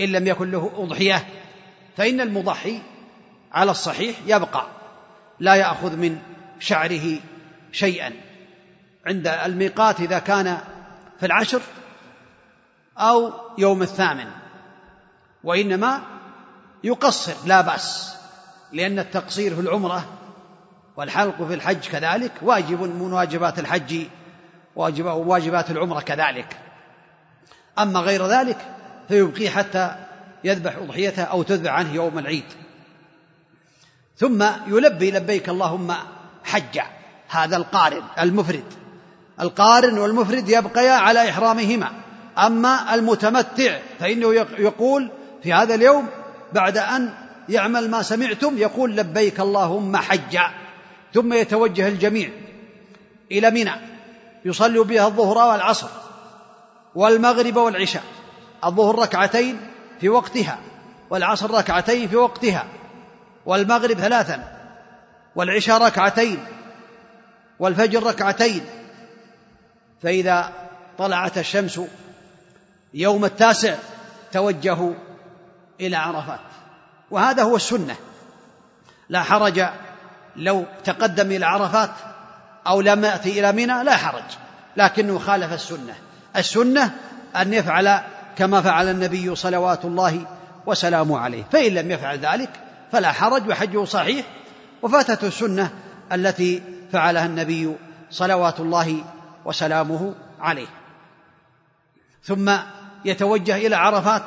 [0.00, 1.26] إن لم يكن له أضحية
[1.96, 2.82] فإن المضحي
[3.52, 4.66] على الصحيح يبقى
[5.40, 6.18] لا يأخذ من
[6.58, 7.18] شعره
[7.72, 8.12] شيئا.
[9.06, 10.58] عند الميقات إذا كان
[11.20, 11.60] في العشر
[12.98, 14.26] أو يوم الثامن
[15.44, 16.00] وإنما
[16.84, 18.16] يقصر لا بأس
[18.72, 20.04] لأن التقصير في العمرة
[20.96, 24.06] والحلق في الحج كذلك واجب من واجبات الحج
[24.76, 26.56] واجب وواجبات العمرة كذلك.
[27.78, 28.75] أما غير ذلك
[29.08, 29.96] فيبقيه حتى
[30.44, 32.44] يذبح اضحيته أو تذبح عنه يوم العيد.
[34.16, 35.94] ثم يلبي لبيك اللهم
[36.44, 36.84] حجا
[37.28, 38.64] هذا القارن المفرد.
[39.40, 41.92] القارن والمفرد يبقيا على إحرامهما.
[42.38, 45.10] أما المتمتع فإنه يقول
[45.42, 46.08] في هذا اليوم
[46.52, 47.14] بعد أن
[47.48, 50.50] يعمل ما سمعتم يقول لبيك اللهم حجا
[51.14, 52.30] ثم يتوجه الجميع
[53.32, 53.72] إلى منى
[54.44, 55.88] يصلي بها الظهر والعصر
[56.94, 58.02] والمغرب والعشاء.
[58.66, 59.60] الظهر ركعتين
[60.00, 60.58] في وقتها
[61.10, 62.66] والعصر ركعتين في وقتها
[63.46, 64.56] والمغرب ثلاثا
[65.36, 66.44] والعشاء ركعتين
[67.58, 68.64] والفجر ركعتين.
[70.02, 70.52] فإذا
[70.98, 71.80] طلعت الشمس
[72.94, 73.74] يوم التاسع
[74.32, 74.94] توجهوا
[75.80, 76.40] إلى عرفات.
[77.10, 77.96] وهذا هو السنة.
[79.08, 79.66] لا حرج
[80.36, 81.90] لو تقدم إلى عرفات
[82.66, 84.22] أو لم يأتي إلى منى لا حرج
[84.76, 85.94] لكنه خالف السنة.
[86.36, 86.90] السنة
[87.36, 88.00] أن يفعل
[88.36, 90.26] كما فعل النبي صلوات الله
[90.66, 91.44] وسلامه عليه.
[91.52, 92.50] فإن لم يفعل ذلك
[92.92, 94.26] فلا حرج وحجه صحيح.
[94.82, 95.70] وفاتته السنة
[96.12, 96.62] التي
[96.92, 97.76] فعلها النبي
[98.10, 99.04] صلوات الله
[99.44, 100.66] وسلامه عليه.
[102.24, 102.52] ثم
[103.04, 104.22] يتوجه إلى عرفات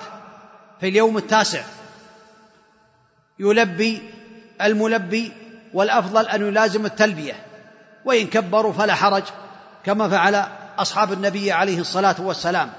[0.79, 1.61] في اليوم التاسع.
[3.39, 4.01] يلبي
[4.61, 5.31] الملبي
[5.73, 7.45] والأفضل أن يلازم التلبية.
[8.05, 9.23] وإن كبروا فلا حرج
[9.83, 10.45] كما فعل
[10.77, 12.69] أصحاب النبي عليه الصلاة والسلام.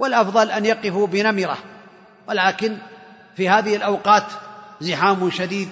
[0.00, 1.58] والأفضل أن يقفوا بنمرة.
[2.28, 2.76] ولكن
[3.36, 4.24] في هذه الأوقات
[4.80, 5.68] زحام شديد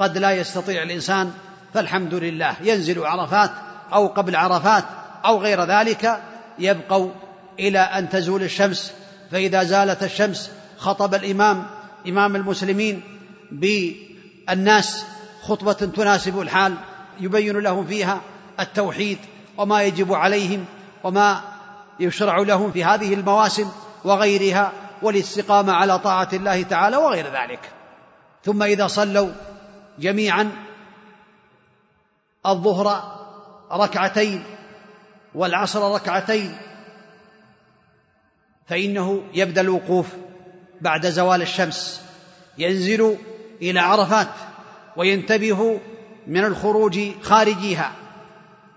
[0.00, 1.32] قد لا يستطيع الإنسان
[1.74, 2.56] فالحمد لله.
[2.62, 3.50] ينزل عرفات
[3.92, 4.84] أو قبل عرفات
[5.24, 6.20] أو غير ذلك
[6.58, 7.10] يبقوا
[7.58, 8.92] إلى أن تزول الشمس.
[9.30, 11.66] فإذا زالت الشمس خطب الإمام
[12.08, 13.02] إمام المسلمين
[13.52, 15.04] بالناس
[15.42, 16.74] خطبة تناسب الحال
[17.20, 18.20] يبين لهم فيها
[18.60, 19.18] التوحيد
[19.56, 20.64] وما يجب عليهم
[21.04, 21.40] وما
[22.00, 23.70] يشرع لهم في هذه المواسم
[24.04, 24.72] وغيرها
[25.02, 27.72] والاستقامة على طاعة الله تعالى وغير ذلك.
[28.44, 29.32] ثم إذا صلوا
[29.98, 30.52] جميعا
[32.46, 33.18] الظهر
[33.72, 34.44] ركعتين
[35.34, 36.56] والعصر ركعتين
[38.66, 40.06] فإنه يبدأ الوقوف
[40.80, 42.02] بعد زوال الشمس.
[42.58, 43.16] ينزل
[43.62, 44.28] إلى عرفات
[44.96, 45.80] وينتبه
[46.26, 47.92] من الخروج خارجيها.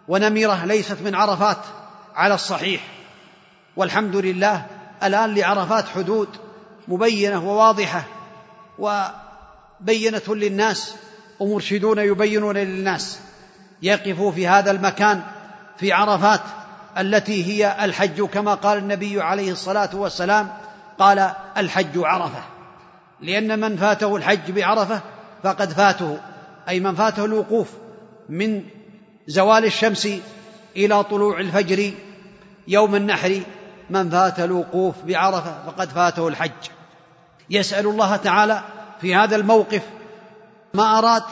[0.08, 1.58] ونمره ليست من عرفات
[2.16, 3.01] على الصحيح.
[3.76, 4.66] والحمد لله
[5.04, 6.30] الآن لعرفات حدود
[6.88, 8.04] مبينة وواضحة
[8.80, 10.96] وبينة للناس
[11.40, 13.20] ومرشدون يبينون للناس.
[13.82, 15.22] يقفوا في هذا المكان
[15.78, 16.42] في عرفات
[16.98, 20.50] التي هي الحج كما قال النبي عليه الصلاة والسلام
[21.00, 22.44] قال الحج عرفة.
[23.22, 25.02] لأن من فاته الحج بعرفة
[25.44, 26.18] فقد فاته
[26.70, 27.70] أي من فاته الوقوف
[28.30, 28.64] من
[29.28, 30.08] زوال الشمس
[30.76, 31.92] إلى طلوع الفجر
[32.68, 33.42] يوم النحر
[33.92, 36.52] من فات الوقوف بعرفة فقد فاته الحج.
[37.50, 38.62] يسأل الله تعالى
[39.02, 39.82] في هذا الموقف
[40.74, 41.24] ما أراد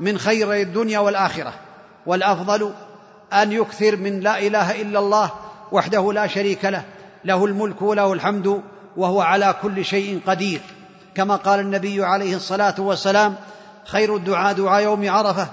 [0.00, 1.54] من خير الدنيا والآخرة
[2.06, 2.72] والأفضل
[3.32, 5.30] أن يكثر من لا إله إلا الله
[5.72, 6.84] وحده لا شريك له
[7.24, 8.62] له الملك وله الحمد
[8.96, 10.60] وهو على كل شيء قدير.
[11.14, 13.34] كما قال النبي عليه الصلاة والسلام
[13.84, 15.48] خير الدعاء دعاء يوم عرفة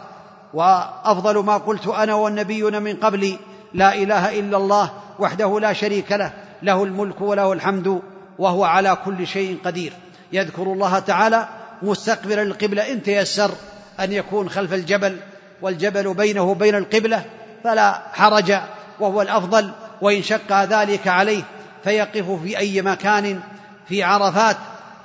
[0.54, 3.38] وأفضل ما قلت أنا والنبيون من قبلي
[3.74, 6.32] لا إله إلا الله وحده لا شريك له
[6.64, 8.02] له الملك وله الحمد
[8.40, 9.94] وهو على كل شيء قدير.
[10.34, 11.48] يذكر الله تعالى
[11.82, 13.52] مستقبلا القبلة إن تيسر
[14.00, 15.18] أن يكون خلف الجبل
[15.62, 17.26] والجبل بينه وبين القبلة
[17.64, 18.54] فلا حرج
[19.00, 21.44] وهو الأفضل وإن شق ذلك عليه
[21.84, 23.40] فيقف في أي مكان
[23.88, 24.58] في عرفات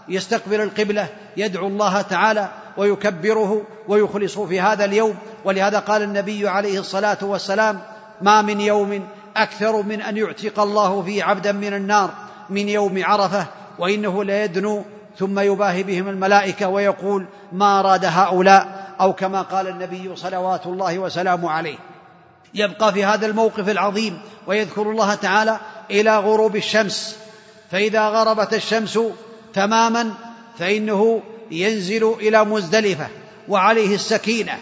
[0.08, 5.14] يستقبل القبلة يدعو الله تعالى ويكبره ويخلص في هذا اليوم.
[5.44, 7.80] ولهذا قال النبي عليه الصلاة والسلام
[8.22, 12.10] ما من يوم أكثر من أن يعتق الله فيه عبدا من النار
[12.50, 13.46] من يوم عرفة
[13.78, 14.84] وإنه ليدنو
[15.18, 21.50] ثم يباهي بهم الملائكة ويقول ما أراد هؤلاء؟ أو كما قال النبي صلوات الله وسلامه
[21.50, 21.76] عليه.
[22.54, 25.58] يبقى في هذا الموقف العظيم ويذكر الله تعالى
[25.90, 27.16] إلى غروب الشمس.
[27.70, 28.98] فإذا غربت الشمس
[29.54, 30.14] تماما
[30.58, 33.08] فإنه ينزل إلى مزدلفة
[33.48, 34.58] وعليه السكينة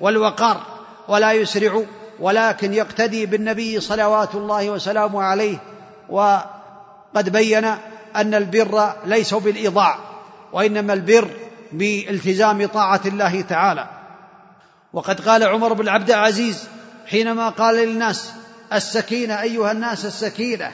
[0.00, 0.60] والوقار
[1.08, 1.82] ولا يسرع
[2.22, 5.58] ولكن يقتدي بالنبي صلوات الله وسلامه عليه
[6.08, 7.64] وقد بين
[8.16, 9.98] أن البر ليس بالإيضاع
[10.52, 11.28] وإنما البر
[11.72, 13.88] بالتزام طاعة الله تعالى.
[14.92, 16.68] وقد قال عمر بن عبد العزيز
[17.06, 18.32] حينما قال للناس
[18.72, 20.70] السكينة أيها الناس السكينة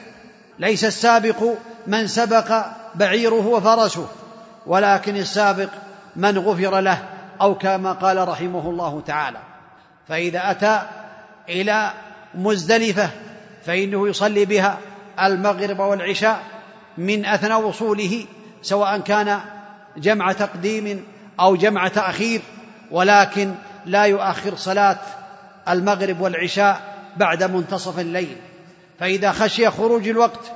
[0.59, 1.43] ليس السابق
[1.87, 4.07] من سبق بعيره وفرسه
[4.65, 5.69] ولكن السابق
[6.15, 7.03] من غفر له
[7.41, 9.39] أو كما قال رحمه الله تعالى.
[10.07, 10.98] فإذا أتى
[11.49, 11.93] إلى
[12.35, 13.09] مزدلفة
[13.65, 14.79] فإنه يصلي بها
[15.23, 16.43] المغرب والعشاء
[16.97, 18.25] من أثناء وصوله
[18.61, 19.39] سواء كان
[19.97, 21.05] جمع تقديم
[21.39, 22.41] أو جمع تأخير
[22.91, 23.53] ولكن
[23.85, 24.99] لا يؤخر صلاة
[25.69, 28.35] المغرب والعشاء بعد منتصف الليل.
[28.99, 30.51] فإذا خشي خروج الوقت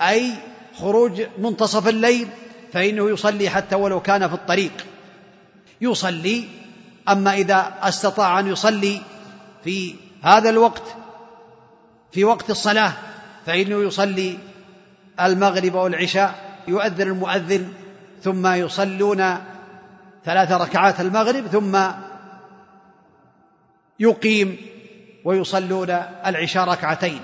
[0.00, 0.32] أي
[0.78, 2.28] خروج منتصف الليل
[2.72, 4.72] فإنه يصلي حتى ولو كان في الطريق.
[5.80, 6.44] يصلي
[7.08, 9.00] أما إذا أستطاع أن يصلي
[9.64, 10.82] في هذا الوقت
[12.12, 12.92] في وقت الصلاة
[13.46, 14.38] فإنه يصلي
[15.20, 17.72] المغرب والعشاء يؤذن المؤذن
[18.22, 19.36] ثم يصلون
[20.24, 21.78] ثلاث ركعات المغرب ثم
[24.00, 24.56] يقيم
[25.24, 25.90] ويصلون
[26.26, 27.20] العشاء ركعتين.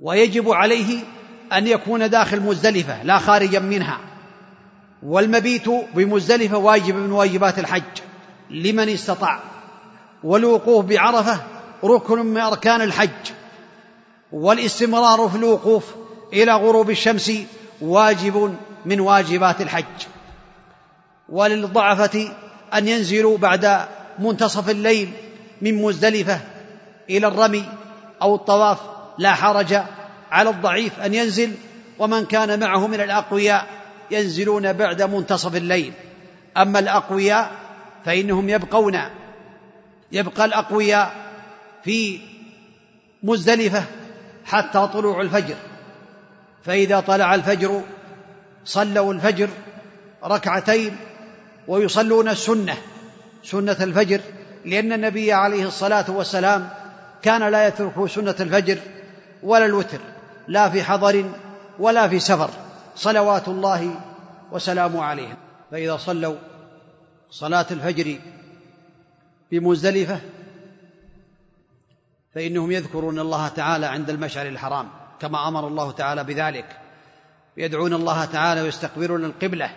[0.00, 1.04] ويجب عليه
[1.52, 3.98] أن يكون داخل مزدلفة لا خارجا منها.
[5.02, 7.82] والمبيت بمزدلفة واجب من واجبات الحج
[8.50, 9.51] لمن استطاع.
[10.24, 11.40] والوقوف بعرفة
[11.84, 13.32] ركن من أركان الحج
[14.32, 15.84] والاستمرار في الوقوف
[16.32, 17.32] إلى غروب الشمس
[17.80, 19.84] واجب من واجبات الحج.
[21.28, 22.28] وللضعفة
[22.74, 23.86] أن ينزلوا بعد
[24.18, 25.10] منتصف الليل
[25.62, 26.40] من مزدلفة
[27.10, 27.64] إلى الرمي
[28.22, 28.78] أو الطواف
[29.18, 29.78] لا حرج
[30.30, 31.54] على الضعيف أن ينزل
[31.98, 33.66] ومن كان معه من الأقوياء
[34.10, 35.92] ينزلون بعد منتصف الليل.
[36.56, 37.50] أما الأقوياء
[38.04, 39.00] فإنهم يبقون
[40.12, 41.14] يبقى الأقوياء
[41.84, 42.20] في
[43.22, 43.84] مزدلفة
[44.44, 45.54] حتى طلوع الفجر.
[46.64, 47.82] فإذا طلع الفجر
[48.64, 49.48] صلوا الفجر
[50.24, 50.96] ركعتين
[51.68, 52.76] ويصلون السنة
[53.44, 54.20] سنة الفجر
[54.64, 56.68] لأن النبي عليه الصلاة والسلام
[57.22, 58.78] كان لا يترك سنة الفجر
[59.42, 59.98] ولا الوتر
[60.48, 61.24] لا في حضر
[61.78, 62.50] ولا في سفر.
[62.96, 64.00] صلوات الله
[64.52, 65.36] وسلامه عليهم.
[65.70, 66.36] فإذا صلوا
[67.30, 68.18] صلاة الفجر
[69.52, 70.20] بمزدلفة
[72.34, 74.88] فإنهم يذكرون الله تعالى عند المشعر الحرام
[75.20, 76.78] كما أمر الله تعالى بذلك.
[77.56, 79.76] يدعون الله تعالى ويستقبلون القبلة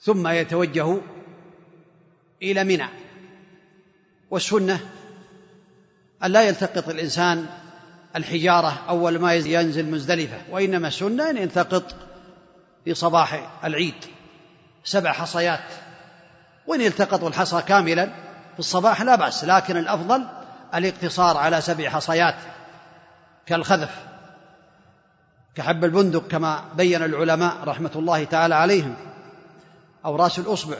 [0.00, 1.00] ثم يتوجه
[2.42, 2.88] إلى منى.
[4.30, 4.80] والسنة
[6.24, 7.46] أن لا يلتقط الإنسان
[8.16, 11.94] الحجارة أول ما ينزل مزدلفة وإنما السنة أن يلتقط
[12.84, 14.04] في صباح العيد
[14.84, 15.64] سبع حصيات
[16.66, 20.26] وإن يلتقط الحصى كاملا في الصباح لا بأس لكن الأفضل
[20.74, 22.34] الاقتصار على سبع حصيات
[23.46, 24.10] كالخذف
[25.54, 28.94] كحب البندق كما بين العلماء رحمة الله تعالى عليهم
[30.04, 30.76] أو رأس الأصبع.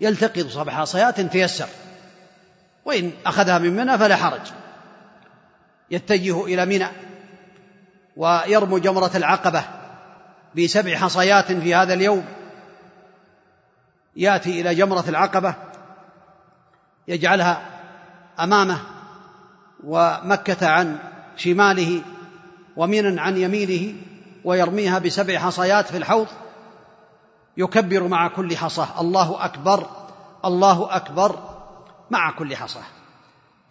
[0.00, 1.68] يلتقط سبع حصيات تيسر
[2.84, 4.40] وإن أخذها من منى فلا حرج.
[5.90, 6.88] يتجه إلى منى
[8.16, 9.64] ويرمو جمرة العقبة
[10.56, 12.24] بسبع حصيات في هذا اليوم.
[14.16, 15.54] يأتي إلى جمرة العقبة
[17.08, 17.62] يجعلها
[18.40, 18.78] أمامه
[19.84, 20.98] ومكه عن
[21.36, 22.02] شماله
[22.76, 23.94] ومنا عن يمينه
[24.44, 26.26] ويرميها بسبع حصيات في الحوض
[27.56, 29.86] يكبر مع كل حصاه الله أكبر
[30.44, 31.38] الله أكبر
[32.10, 32.84] مع كل حصاه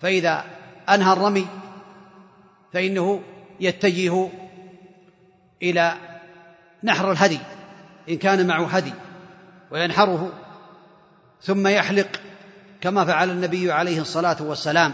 [0.02, 0.44] فإذا
[0.90, 1.48] أنهى الرمي
[2.74, 3.22] فإنه
[3.60, 4.30] يتجه
[5.62, 5.94] إلى
[6.84, 7.40] نحر الهدي
[8.10, 8.94] إن كان معه هدي
[9.72, 10.32] وينحره
[11.42, 12.08] ثم يحلق
[12.86, 14.94] كما فعل النبي عليه الصلاة والسلام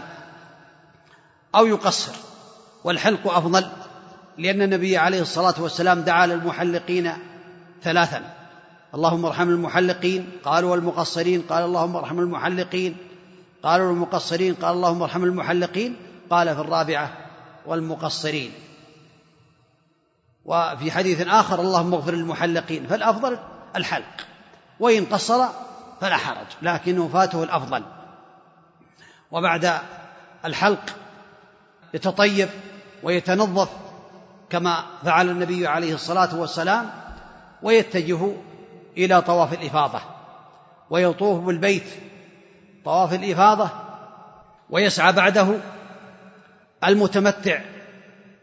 [1.54, 2.12] أو يقصر
[2.84, 3.66] والحلق أفضل
[4.38, 7.12] لأن النبي عليه الصلاة والسلام دعا للمحلقين
[7.82, 8.34] ثلاثا.
[8.94, 12.96] اللهم ارحم المحلقين قالوا والمقصرين قال اللهم ارحم المحلقين
[13.62, 15.96] قالوا المقصرين قال اللهم ارحم المحلقين
[16.30, 17.12] قال في الرابعة
[17.66, 18.52] والمقصرين.
[20.44, 23.38] وفي حديث آخر اللهم اغفر للمحلقين فالأفضل
[23.76, 24.26] الحلق.
[24.80, 25.48] وإن قصر
[26.02, 27.82] فلا حرج لكن وفاته الأفضل.
[29.30, 29.72] وبعد
[30.44, 30.96] الحلق
[31.94, 32.48] يتطيب
[33.02, 33.68] ويتنظف
[34.50, 36.90] كما فعل النبي عليه الصلاة والسلام
[37.62, 38.32] ويتجه
[38.96, 40.00] إلى طواف الإفاضة
[40.90, 41.86] ويطوف بالبيت
[42.84, 43.70] طواف الإفاضة
[44.70, 45.58] ويسعى بعده
[46.84, 47.60] المتمتع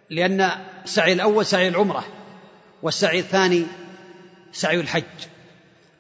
[0.09, 0.49] لأن
[0.83, 2.03] السعي الأول سعي العمرة
[2.81, 3.65] والسعي الثاني
[4.51, 5.03] سعي الحج.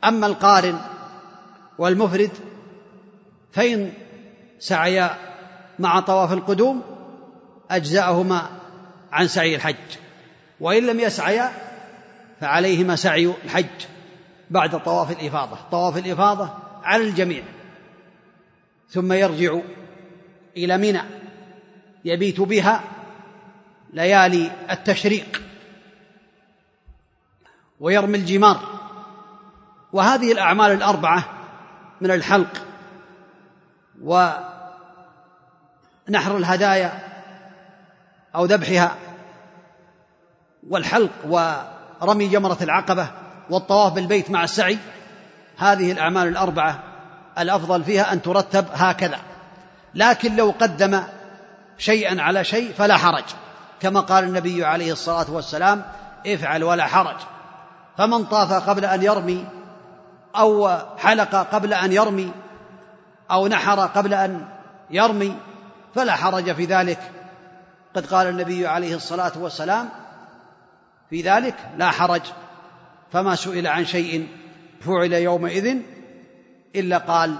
[0.03, 0.79] أما القارن
[1.79, 2.31] والمفرد
[3.51, 3.93] فإن
[4.59, 5.15] سعيا
[5.79, 6.81] مع طواف القدوم
[7.71, 8.49] أجزأهما
[9.11, 9.75] عن سعي الحج
[10.59, 11.51] وإن لم يسعيا
[12.41, 13.85] فعليهما سعي الحج
[14.49, 16.53] بعد طواف الإفاضة طواف الإفاضة
[16.83, 17.43] على الجميع.
[18.89, 19.59] ثم يرجع
[20.57, 21.01] إلى منى
[22.05, 22.83] يبيت بها
[23.93, 25.41] ليالي التشريق
[27.79, 28.79] ويرمي الجمار.
[29.93, 31.38] وهذه الأعمال الأربعة
[32.01, 32.53] من الحلق
[34.03, 34.37] ونحر
[36.37, 36.99] الهدايا
[38.35, 38.95] أو ذبحها
[40.69, 43.07] والحلق ورمي جمرة العقبة
[43.49, 44.77] والطواف بالبيت مع السعي
[45.57, 46.83] هذه الأعمال الأربعة
[47.39, 49.19] الأفضل فيها أن ترتب هكذا.
[49.95, 51.03] لكن لو قدم
[51.77, 53.23] شيئا على شيء فلا حرج.
[53.79, 55.83] كما قال النبي عليه الصلاة والسلام
[56.27, 57.15] افعل ولا حرج.
[57.97, 59.45] فمن طاف قبل أن يرمي
[60.39, 62.31] أو حلق قبل أن يرمي
[63.31, 64.47] أو نحر قبل أن
[64.89, 65.35] يرمي
[65.95, 66.99] فلا حرج في ذلك.
[67.95, 69.89] قد قال النبي عليه الصلاة والسلام
[71.09, 72.21] في ذلك لا حرج
[73.11, 74.27] فما سئل عن شيء
[74.81, 75.77] فعل يومئذ
[76.75, 77.35] إلا قال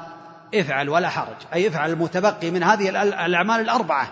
[0.56, 2.90] افعل ولا حرج أي افعل المتبقي من هذه
[3.26, 4.10] الأعمال الأربعة.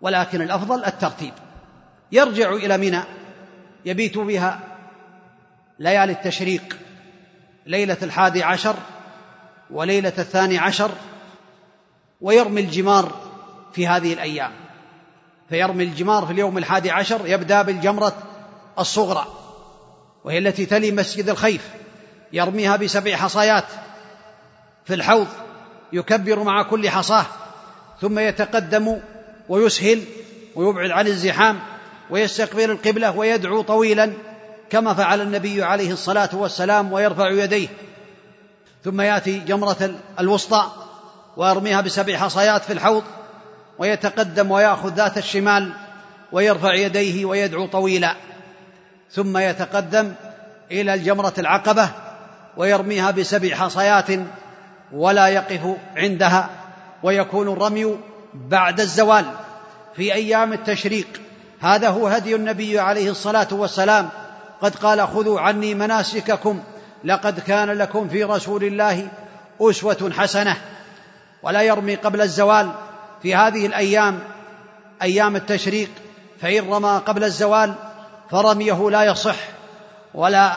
[0.00, 1.32] ولكن الأفضل الترتيب.
[2.12, 3.00] يرجع إلى منى
[3.84, 4.60] يبيت بها
[5.78, 6.76] ليالي التشريق.
[7.66, 8.76] ليلة الحادي عشر
[9.70, 10.90] وليلة الثاني عشر
[12.20, 13.12] ويرمي الجمار
[13.72, 14.52] في هذه الأيام.
[15.48, 18.16] فيرمي الجمار في اليوم الحادي عشر يبدأ بالجمرة
[18.78, 19.26] الصغرى
[20.24, 21.68] وهي التي تلي مسجد الخيف
[22.32, 23.64] يرميها بسبع حصيات
[24.84, 25.26] في الحوض
[25.92, 27.26] يكبر مع كل حصاة
[28.00, 29.00] ثم يتقدم
[29.48, 30.02] ويسهل
[30.54, 31.60] ويبعد عن الزحام
[32.10, 34.12] ويستقبل القبلة ويدعو طويلا.
[34.70, 37.68] كما فعل النبي عليه الصلاة والسلام ويرفع يديه.
[38.84, 39.90] ثم يأتي جمرة
[40.20, 40.70] الوسطى
[41.36, 43.02] ويرميها بسبع حصيات في الحوض
[43.78, 45.72] ويتقدم ويأخذ ذات الشمال
[46.32, 48.16] ويرفع يديه ويدعو طويلا.
[49.12, 50.12] ثم يتقدم
[50.70, 51.88] إلى الجمرة العقبة
[52.56, 54.06] ويرميها بسبع حصيات
[54.92, 56.50] ولا يقف عندها
[57.02, 57.98] ويكون الرمي
[58.34, 59.24] بعد الزوال
[59.96, 61.06] في أيام التشريق.
[61.60, 64.08] هذا هو هدي النبي عليه الصلاة والسلام
[64.62, 66.60] قد قال خذوا عني مناسككم
[67.04, 69.08] لقد كان لكم في رسول الله
[69.60, 70.56] أسوة حسنة
[71.42, 72.70] ولا يرمي قبل الزوال.
[73.22, 74.18] في هذه الأيام
[75.02, 75.90] أيام التشريق
[76.40, 77.74] فإن رمى قبل الزوال
[78.30, 79.36] فرميه لا يصح
[80.14, 80.56] ولا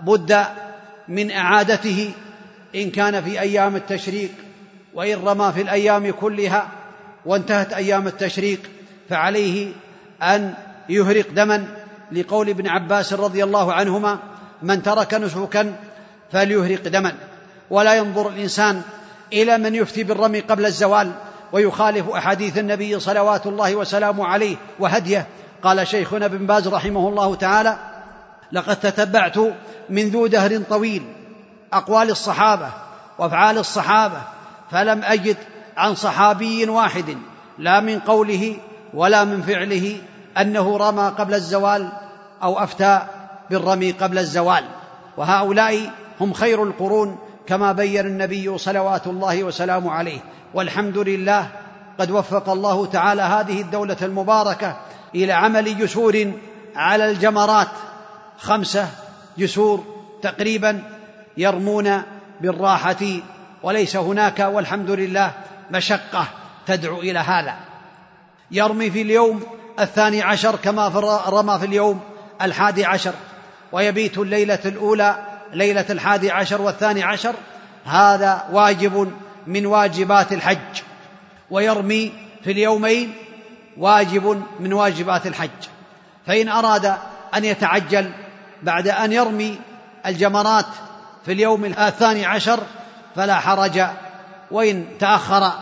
[0.00, 0.44] بد
[1.08, 2.12] من إعادته.
[2.74, 4.30] إن كان في أيام التشريق
[4.94, 6.68] وإن رمى في الأيام كلها
[7.26, 8.60] وانتهت أيام التشريق
[9.08, 9.72] فعليه
[10.22, 10.54] أن
[10.88, 11.81] يهرق دما.
[12.12, 14.18] لقول ابن عباس رضي الله عنهما
[14.62, 15.76] من ترك نسكا
[16.32, 17.14] فليهرق دما.
[17.70, 18.82] ولا ينظر الإنسان
[19.32, 21.12] إلى من يفتي بالرمي قبل الزوال
[21.52, 25.26] ويخالف أحاديث النبي صلوات الله وسلامه عليه وهديه.
[25.62, 27.76] قال شيخنا ابن باز رحمه الله تعالى
[28.52, 29.38] لقد تتبعت
[29.90, 31.02] من ذو دهر طويل
[31.72, 32.70] أقوال الصحابة
[33.18, 34.22] وأفعال الصحابة
[34.70, 35.36] فلم أجد
[35.76, 37.16] عن صحابي واحد
[37.58, 38.56] لا من قوله
[38.94, 39.96] ولا من فعله
[40.38, 41.92] أنه رمى قبل الزوال
[42.42, 43.02] أو أفتى
[43.50, 44.64] بالرمي قبل الزوال
[45.16, 45.90] وهؤلاء
[46.20, 50.18] هم خير القرون كما بين النبي صلوات الله وسلامه عليه.
[50.54, 51.48] والحمد لله
[51.98, 54.76] قد وفق الله تعالى هذه الدولة المباركة
[55.14, 56.32] إلى عمل جسور
[56.76, 57.68] على الجمرات.
[58.38, 58.88] خمسة
[59.38, 59.84] جسور
[60.22, 60.82] تقريبا
[61.36, 62.02] يرمون
[62.40, 63.04] بالراحة
[63.62, 65.32] وليس هناك والحمد لله
[65.70, 66.26] مشقة
[66.66, 67.54] تدعو إلى هذا.
[68.50, 69.42] يرمي في اليوم
[69.80, 70.88] الثاني عشر كما
[71.28, 72.00] رمى في اليوم
[72.42, 73.12] الحادي عشر
[73.72, 75.16] ويبيت الليلة الأولى
[75.52, 77.34] ليلة الحادي عشر والثاني عشر.
[77.84, 79.12] هذا واجب
[79.46, 80.82] من واجبات الحج
[81.50, 82.12] ويرمي
[82.44, 83.14] في اليومين
[83.76, 85.50] واجب من واجبات الحج.
[86.26, 86.94] فإن أراد
[87.34, 88.10] أن يتعجل
[88.62, 89.58] بعد أن يرمي
[90.06, 90.66] الجمرات
[91.24, 92.60] في اليوم الثاني عشر
[93.16, 93.82] فلا حرج
[94.50, 95.52] وإن تأخر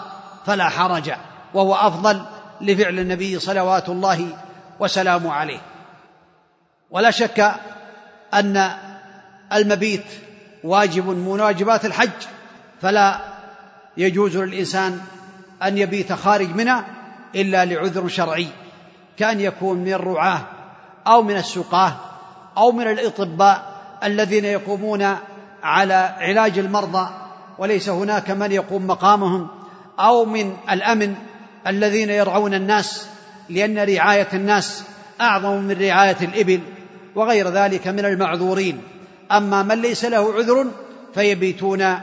[0.47, 1.13] فلا حرج
[1.55, 2.23] وهو أفضل
[2.61, 4.29] لفعل النبي صلوات الله
[4.81, 5.61] وسلامه عليه.
[6.91, 7.55] ولا شك
[8.35, 8.71] أن
[9.53, 10.05] المبيت
[10.65, 12.11] واجب من واجبات الحج
[12.83, 13.21] فلا
[13.97, 15.01] يجوز للإنسان
[15.63, 16.75] أن يبيت خارج منى
[17.35, 18.47] إلا لعذر شرعي
[19.17, 20.41] كأن يكون من الرعاة
[21.07, 21.93] أو من السقاة
[22.57, 25.17] أو من الإطباء الذين يقومون
[25.63, 27.11] على علاج المرضى
[27.59, 29.49] وليس هناك من يقوم مقامهم
[30.01, 31.15] أو من الأمن
[31.67, 33.07] الذين يرعون الناس
[33.49, 34.85] لأن رعاية الناس
[35.21, 36.61] أعظم من رعاية الإبل.
[37.15, 38.83] وغير ذلك من المعذورين.
[39.33, 40.67] أما من ليس له عذر
[41.15, 42.01] فيبيتون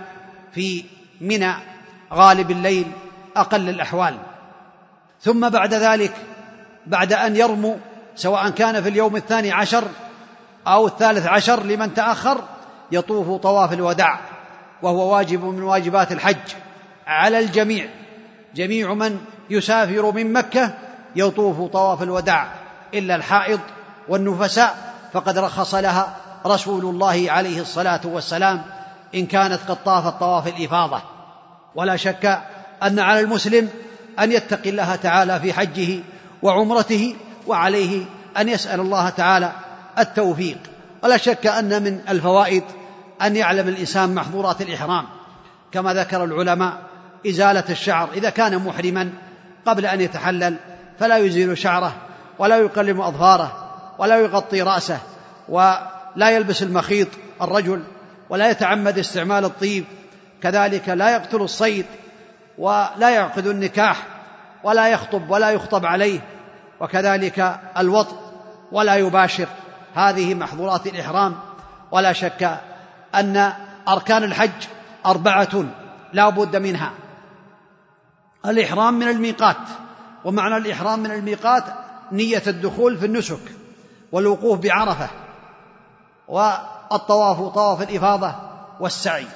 [0.54, 0.84] في
[1.22, 1.54] منى
[2.14, 2.86] غالب الليل
[3.36, 4.18] أقل الأحوال.
[5.22, 6.14] ثم بعد ذلك
[6.88, 7.76] بعد أن يرموا
[8.16, 9.84] سواء كان في اليوم الثاني عشر
[10.68, 12.44] أو الثالث عشر لمن تأخر
[12.92, 14.20] يطوف طواف الوداع
[14.82, 16.56] وهو واجب من واجبات الحج
[17.08, 17.90] على الجميع.
[18.56, 20.74] جميع من يسافر من مكة
[21.16, 22.48] يطوف طواف الوداع
[22.94, 23.60] إلا الحائض
[24.10, 24.87] والنفساء
[25.18, 26.16] فقد رخص لها
[26.46, 28.62] رسول الله عليه الصلاة والسلام
[29.16, 31.02] إن كانت قد طافت طواف الإفاضة.
[31.76, 32.42] ولا شك
[32.84, 33.70] أن على المسلم
[34.20, 36.00] أن يتقي الله تعالى في حجه
[36.42, 37.16] وعمرته
[37.48, 38.06] وعليه
[38.38, 39.52] أن يسأل الله تعالى
[40.00, 40.58] التوفيق.
[41.04, 42.64] ولا شك أن من الفوائد
[43.22, 45.06] أن يعلم الإنسان محظورات الإحرام.
[45.72, 46.78] كما ذكر العلماء
[47.28, 49.10] إزالة الشعر إذا كان محرما
[49.66, 50.58] قبل أن يتحلل
[51.00, 51.96] فلا يزيل شعره
[52.40, 53.67] ولا يقلم أظفاره.
[53.98, 55.00] ولا يغطي رأسه
[55.50, 57.08] ولا يلبس المخيط
[57.42, 57.84] الرجل
[58.30, 59.86] ولا يتعمد استعمال الطيب.
[60.44, 61.86] كذلك لا يقتل الصيد
[62.58, 64.04] ولا يعقد النكاح
[64.64, 66.20] ولا يخطب ولا يخطب عليه.
[66.80, 68.16] وكذلك الوطء
[68.72, 69.48] ولا يباشر.
[69.96, 71.36] هذه محظورات الإحرام.
[71.92, 72.60] ولا شك
[73.16, 73.54] أن
[73.88, 74.68] أركان الحج
[75.06, 75.66] أربعة
[76.14, 76.92] لا بد منها.
[78.46, 79.58] الإحرام من الميقات
[80.26, 81.64] ومعنى الإحرام من الميقات
[82.12, 83.40] نية الدخول في النسك.
[84.12, 85.10] والوقوف بعرفة
[86.92, 88.36] الطواف طواف الإفاضة
[88.80, 89.28] والسعي.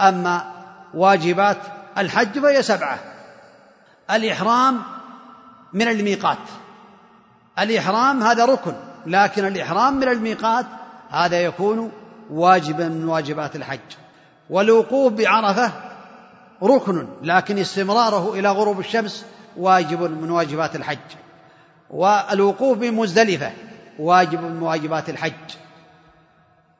[0.00, 0.52] أما
[0.94, 1.56] واجبات
[1.98, 2.98] الحج فهي سبعة
[4.10, 4.82] الإحرام
[5.72, 6.38] من الميقات.
[7.58, 8.72] الإحرام هذا ركن
[9.06, 10.66] لكن الإحرام من الميقات
[11.10, 11.92] هذا يكون
[12.30, 13.78] واجبا من واجبات الحج.
[14.50, 15.72] والوقوف بعرفة
[16.62, 19.24] ركن لكن استمراره إلى غروب الشمس
[19.56, 20.98] واجب من واجبات الحج.
[21.90, 23.52] والوقوف بمزدلفة
[23.98, 25.32] واجب من واجبات الحج.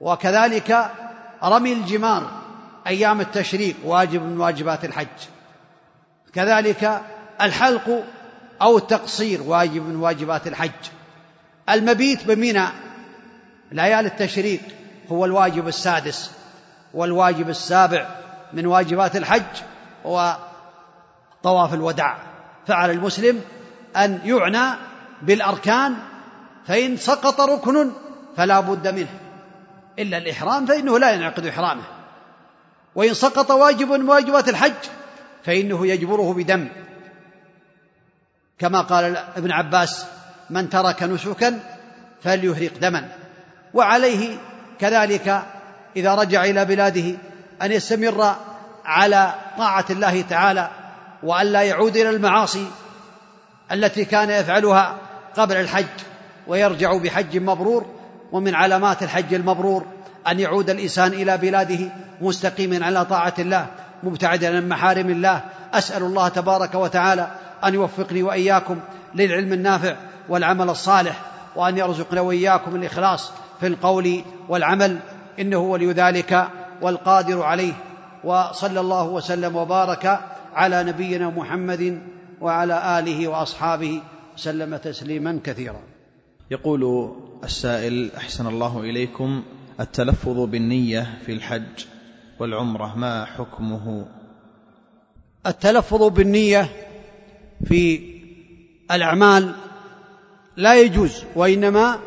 [0.01, 0.91] وكذلك
[1.45, 2.31] رمي الجمار
[2.87, 5.07] أيام التشريق واجب من واجبات الحج.
[6.33, 7.03] كذلك
[7.41, 8.05] الحلق
[8.63, 10.71] أو التقصير واجب من واجبات الحج.
[11.71, 12.67] المبيت بمنى
[13.73, 14.61] ليالي التشريق
[15.09, 16.31] هو الواجب السادس
[16.95, 18.09] والواجب السابع
[18.53, 19.63] من واجبات الحج
[20.07, 20.37] هو
[21.43, 22.19] طواف الوداع.
[22.67, 23.41] فعل المسلم
[23.97, 24.79] أن يعنى
[25.23, 25.97] بالأركان
[26.67, 27.93] فإن سقط ركن
[28.37, 29.19] فلا بد منه.
[29.99, 31.83] إلا الإحرام فإنه لا ينعقد إحرامه.
[32.95, 34.83] وإن سقط واجب من واجبات الحج
[35.45, 36.69] فإنه يجبره بدم.
[38.59, 40.07] كما قال ابن عباس
[40.51, 41.61] من ترك نسكا
[42.23, 43.09] فليهرق دما.
[43.75, 44.37] وعليه
[44.79, 45.43] كذلك
[45.97, 47.19] إذا رجع إلى بلاده
[47.63, 48.37] أن يستمر
[48.85, 50.71] على طاعة الله تعالى
[51.23, 52.67] وأن لا يعود إلى المعاصي
[53.73, 54.97] التي كان يفعلها
[55.37, 55.87] قبل الحج.
[56.47, 57.87] ويرجع بحج مبرور
[58.33, 59.87] ومن علامات الحج المبرور
[60.29, 61.79] أن يعود الإنسان إلى بلاده
[62.21, 63.67] مستقيما على طاعة الله
[64.03, 65.41] مبتعدا عن محارم الله.
[65.75, 67.31] أسأل الله تبارك وتعالى
[67.65, 68.79] أن يوفقني وإياكم
[69.15, 69.97] للعلم النافع
[70.29, 71.21] والعمل الصالح
[71.57, 74.99] وأن يرزقنا وإياكم الإخلاص في القول والعمل.
[75.39, 76.47] إنه ولي ذلك
[76.83, 77.73] والقادر عليه.
[78.25, 80.21] وصلى الله وسلم وبارك
[80.55, 82.03] على نبينا محمد
[82.41, 84.03] وعلى آله وأصحابه
[84.37, 85.90] وسلم تسليما كثيرا.
[86.51, 87.13] يقول
[87.45, 89.43] السائل أحسن الله إليكم
[89.81, 91.85] التلفظ بالنية في الحج
[92.39, 94.07] والعمرة ما حكمه؟
[95.47, 96.69] التلفظ بالنية
[97.65, 98.11] في
[98.91, 99.55] الأعمال
[100.57, 101.99] لا يجوز وإنما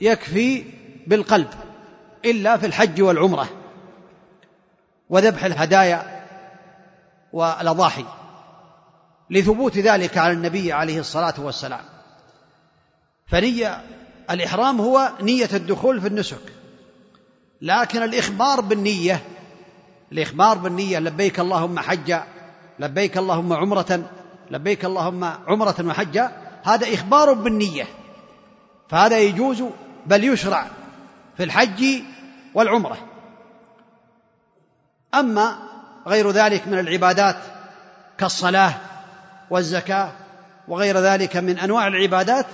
[0.00, 0.64] يكفي
[1.06, 1.48] بالقلب
[2.24, 3.48] إلا في الحج والعمرة
[5.10, 6.26] وذبح الهدايا
[7.32, 8.04] والأضاحي
[9.30, 11.95] لثبوت ذلك على النبي عليه الصلاة والسلام.
[13.26, 13.80] فنية
[14.30, 16.52] الإحرام هو نية الدخول في النسك.
[17.62, 19.22] لكن الإخبار بالنية
[20.12, 22.24] الإخبار بالنية لبيك اللهم حجا
[22.78, 24.10] لبيك اللهم عمرة
[24.50, 26.32] لبيك اللهم عمرة وحجا
[26.64, 27.84] هذا إخبار بالنية.
[28.88, 29.64] فهذا يجوز
[30.06, 30.66] بل يشرع
[31.36, 31.84] في الحج
[32.54, 32.98] والعمرة.
[35.14, 35.58] أما
[36.06, 37.36] غير ذلك من العبادات
[38.18, 38.74] كالصلاة
[39.50, 40.12] والزكاة
[40.68, 42.46] وغير ذلك من أنواع العبادات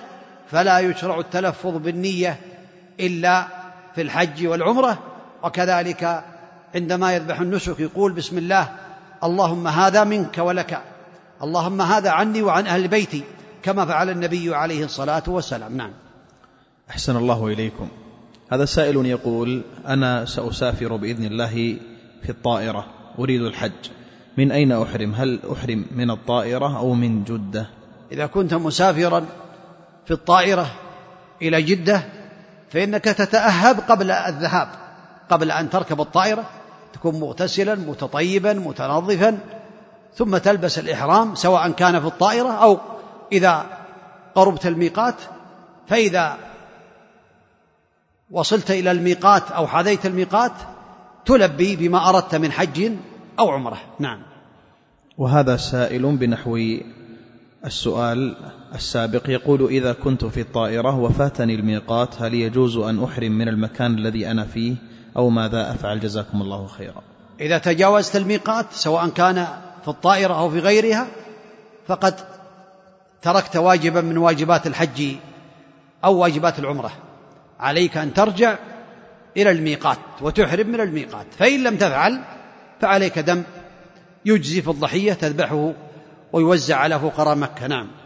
[0.51, 2.41] فلا يشرع التلفظ بالنية
[3.01, 3.47] إلا
[3.95, 4.99] في الحج والعمرة.
[5.45, 6.25] وكذلك
[6.75, 8.69] عندما يذبح النسك يقول بسم الله
[9.25, 10.83] اللهم هذا منك ولك
[11.43, 13.23] اللهم هذا عني وعن أهل بيتي
[13.63, 15.77] كما فعل النبي عليه الصلاة والسلام.
[15.77, 15.91] نعم.
[16.91, 17.89] أحسن الله إليكم.
[18.53, 21.77] هذا سائل يقول أنا سأسافر بإذن الله
[22.23, 22.87] في الطائرة
[23.19, 23.91] أريد الحج.
[24.39, 27.67] من أين أحرم؟ هل أحرم من الطائرة أو من جدة؟
[28.13, 29.27] إذا كنت مسافرا
[30.05, 30.67] في الطائرة
[31.43, 32.03] إلى جدة
[32.71, 34.69] فإنك تتأهب قبل الذهاب
[35.31, 36.45] قبل أن تركب الطائرة
[36.93, 39.39] تكون مغتسلا متطيبا متنظفا
[40.15, 42.79] ثم تلبس الإحرام سواء كان في الطائرة أو
[43.33, 43.67] إذا
[44.35, 45.15] قربت الميقات.
[45.89, 46.39] فإذا
[48.31, 50.53] وصلت إلى الميقات أو حذيت الميقات
[51.25, 52.93] تلبي بما أردت من حج
[53.39, 53.81] أو عمرة.
[53.99, 54.23] نعم.
[55.19, 56.59] وهذا سائل بنحو
[57.65, 58.37] السؤال
[58.75, 64.31] السابق يقول إذا كنت في الطائرة وفاتني الميقات هل يجوز أن أحرم من المكان الذي
[64.31, 64.75] أنا فيه
[65.17, 67.03] أو ماذا أفعل؟ جزاكم الله خيرا.
[67.41, 69.47] إذا تجاوزت الميقات سواء كان
[69.83, 71.07] في الطائرة أو في غيرها
[71.87, 72.15] فقد
[73.23, 75.15] تركت واجبا من واجبات الحج
[76.05, 76.93] أو واجبات العمرة.
[77.61, 78.59] عليك أن ترجع
[79.37, 81.27] إلى الميقات وتحرم من الميقات.
[81.39, 82.21] فإن لم تفعل
[82.81, 83.43] فعليك دم
[84.25, 85.73] يجزي في الضحية تذبحه
[86.33, 87.67] ويوزع على فقراء مكة.
[87.67, 88.02] نعم.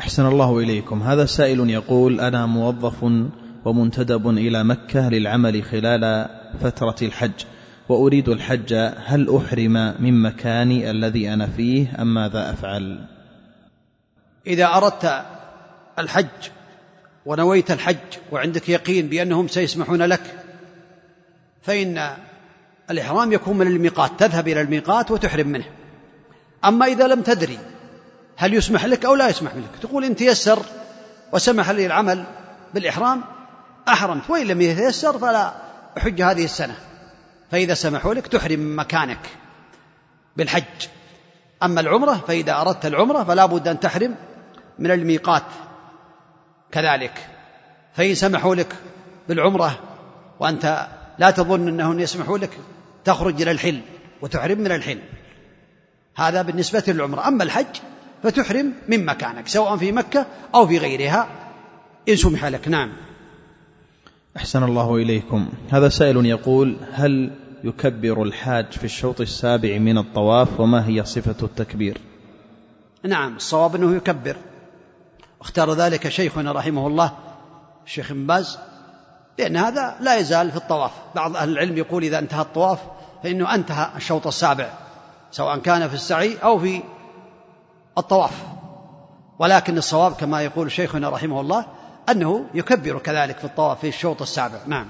[0.00, 1.02] أحسن الله إليكم.
[1.02, 3.04] هذا سائل يقول أنا موظف
[3.64, 6.28] ومنتدب إلى مكة للعمل خلال
[6.60, 7.44] فترة الحج
[7.88, 8.74] وأريد الحج.
[9.06, 13.06] هل أحرم من مكاني الذي أنا فيه أم ماذا أفعل؟
[14.46, 15.24] إذا أردت
[15.98, 16.50] الحج
[17.26, 20.34] ونويت الحج وعندك يقين بأنهم سيسمحون لك
[21.62, 22.10] فإن
[22.90, 25.66] الإحرام يكون من الميقات تذهب إلى الميقات وتحرم منه.
[26.64, 27.58] أما إذا لم تدري
[28.36, 30.58] هل يسمح لك أو لا يسمح لك؟ تقول إن تيسر
[31.32, 32.24] وسمح لي العمل
[32.74, 33.22] بالإحرام
[33.88, 34.30] أحرمت.
[34.30, 35.54] وإن لم يتيسر فلا
[35.98, 36.74] حج هذه السنة.
[37.50, 39.18] فإذا سمحوا لك تحرم مكانك
[40.36, 40.86] بالحج.
[41.62, 44.14] أما العمرة فإذا أردت العمرة فلا بد أن تحرم
[44.78, 45.42] من الميقات
[46.72, 47.28] كذلك.
[47.94, 48.76] فإن سمحوا لك
[49.28, 49.80] بالعمرة
[50.40, 52.58] وأنت لا تظن أنهم يسمحوا لك
[53.04, 53.80] تخرج إلى الحل
[54.22, 54.98] وتحرم من الحل.
[56.16, 57.28] هذا بالنسبة للعمرة.
[57.28, 57.76] أما الحج
[58.24, 61.28] فتحرم من مكانك سواء في مكة أو في غيرها.
[62.08, 62.92] إن سمح لك نعم.
[64.36, 65.48] أحسن الله إليكم.
[65.70, 67.30] هذا سائل يقول هل
[67.64, 71.98] يكبر الحاج في الشوط السابع من الطواف وما هي صفة التكبير؟
[73.02, 74.36] نعم الصواب أنه يكبر.
[75.40, 77.12] اختار ذلك شيخنا رحمه الله
[77.86, 78.58] الشيخ باز
[79.38, 80.92] لأن هذا لا يزال في الطواف.
[81.14, 82.78] بعض أهل العلم يقول إذا انتهى الطواف
[83.22, 84.68] فإنه أنتهى الشوط السابع
[85.30, 86.82] سواء كان في السعي أو في
[87.98, 88.32] الطواف.
[89.38, 91.66] ولكن الصواب كما يقول شيخنا رحمه الله
[92.10, 94.58] أنه يكبر كذلك في الطواف في الشوط السابع.
[94.66, 94.86] نعم.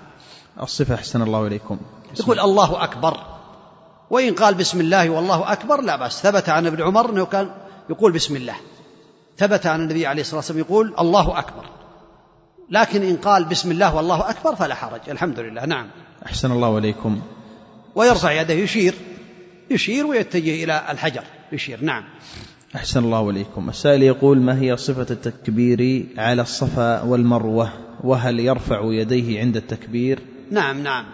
[0.62, 1.78] الصفة أحسن الله إليكم.
[2.20, 3.16] يقول الله أكبر.
[4.10, 6.22] وإن قال بسم الله والله أكبر لا بأس.
[6.22, 7.50] ثبت عن ابن عمر أنه كان
[7.90, 8.54] يقول بسم الله.
[9.38, 11.64] ثبت عن النبي عليه الصلاة والسلام يقول الله أكبر.
[12.70, 15.00] لكن إن قال بسم الله والله أكبر فلا حرج.
[15.08, 15.64] الحمد لله.
[15.64, 15.90] نعم.
[16.26, 17.22] أحسن الله إليكم.
[17.94, 18.94] ويرفع يده يشير.
[19.70, 21.24] يشير ويتجه إلى الحجر.
[21.52, 21.84] يشير.
[21.84, 22.04] نعم.
[22.76, 23.68] أحسن الله إليكم.
[23.68, 27.72] السائل يقول ما هي صفة التكبير على الصفا والمروة؟
[28.04, 30.20] وهل يرفع يديه عند التكبير?
[30.50, 31.04] نعم نعم.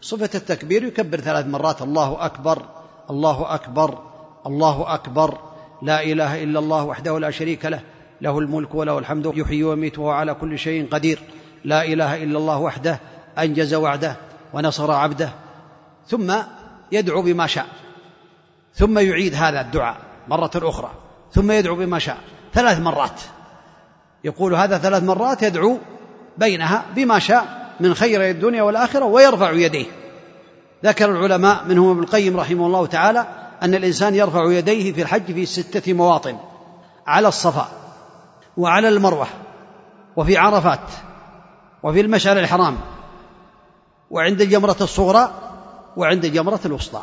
[0.00, 1.82] صفة التكبير يكبر ثلاث مرات.
[1.82, 2.62] الله أكبر
[3.10, 3.98] الله أكبر
[4.46, 5.38] الله أكبر.
[5.82, 7.80] لا إله إلا الله وحده لا شريك له.
[8.20, 9.32] له الملك وله الحمد.
[9.36, 11.18] يحيي ويميت وهو على كل شيء قدير.
[11.64, 13.00] لا إله إلا الله وحده
[13.38, 14.16] أنجز وعده
[14.54, 15.30] ونصر عبده.
[16.06, 16.34] ثم
[16.92, 17.66] يدعو بما شاء.
[18.74, 20.07] ثم يعيد هذا الدعاء.
[20.28, 20.90] مرة أخرى
[21.32, 22.18] ثم يدعو بما شاء.
[22.54, 23.20] ثلاث مرات.
[24.24, 25.78] يقول هذا ثلاث مرات يدعو
[26.38, 29.86] بينها بما شاء من خير الدنيا والآخرة ويرفع يديه.
[30.84, 33.26] ذكر العلماء منهم ابن القيم رحمه الله تعالى
[33.62, 36.38] أن الإنسان يرفع يديه في الحج في ستة مواطن
[37.06, 37.68] على الصفا
[38.56, 39.26] وعلى المروة
[40.16, 40.90] وفي عرفات
[41.82, 42.76] وفي المشعر الحرام
[44.10, 45.30] وعند الجمرة الصغرى
[45.96, 47.02] وعند الجمرة الوسطى.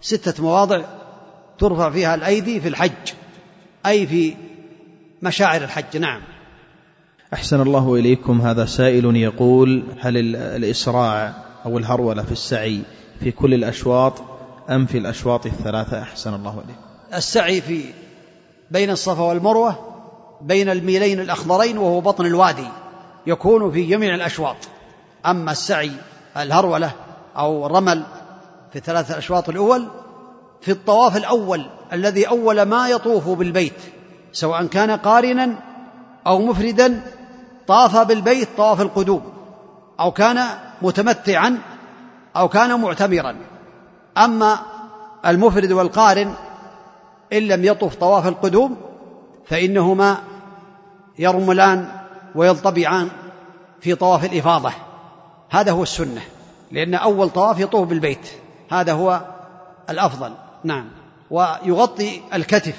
[0.00, 0.80] ستة مواضع
[1.58, 3.12] ترفع فيها الأيدي في الحج
[3.86, 4.34] أي في
[5.22, 6.20] مشاعر الحج نعم.
[7.34, 8.40] أحسن الله إليكم.
[8.40, 11.32] هذا سائل يقول هل الإسراع
[11.66, 12.80] أو الهرولة في السعي
[13.20, 14.12] في كل الأشواط
[14.70, 16.80] أم في الأشواط الثلاثة؟ أحسن الله إليكم.
[17.14, 17.84] السعي في
[18.70, 19.78] بين الصفا والمروة
[20.40, 22.68] بين الميلين الأخضرين وهو بطن الوادي
[23.26, 24.56] يكون في جميع الأشواط.
[25.26, 25.92] أما السعي
[26.36, 26.92] الهرولة
[27.36, 28.02] أو الرمل
[28.72, 29.88] في الثلاثة الأشواط الأول
[30.66, 33.74] في الطواف الأول الذي أول ما يطوف بالبيت
[34.32, 35.58] سواء كان قارنا
[36.26, 37.02] أو مفردا
[37.66, 39.32] طاف بالبيت طواف القدوم
[40.00, 40.44] أو كان
[40.82, 41.58] متمتعا
[42.36, 43.36] أو كان معتمرا.
[44.18, 44.58] أما
[45.26, 46.34] المفرد والقارن
[47.32, 48.76] إن لم يطف طواف القدوم
[49.46, 50.18] فإنهما
[51.18, 51.88] يرملان
[52.34, 53.08] وينطبعان
[53.80, 54.72] في طواف الإفاضة.
[55.50, 56.22] هذا هو السنة
[56.72, 58.28] لأن أول طواف يطوف بالبيت
[58.70, 59.20] هذا هو
[59.90, 60.45] الأفضل.
[60.66, 60.84] نعم.
[61.30, 62.76] ويغطي الكتف.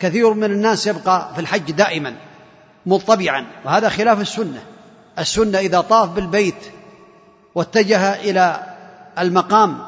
[0.00, 2.14] كثير من الناس يبقى في الحج دائما
[2.86, 4.62] مطبعا وهذا خلاف السنة.
[5.18, 6.54] السنة إذا طاف بالبيت
[7.54, 8.60] واتجه إلى
[9.18, 9.78] المقام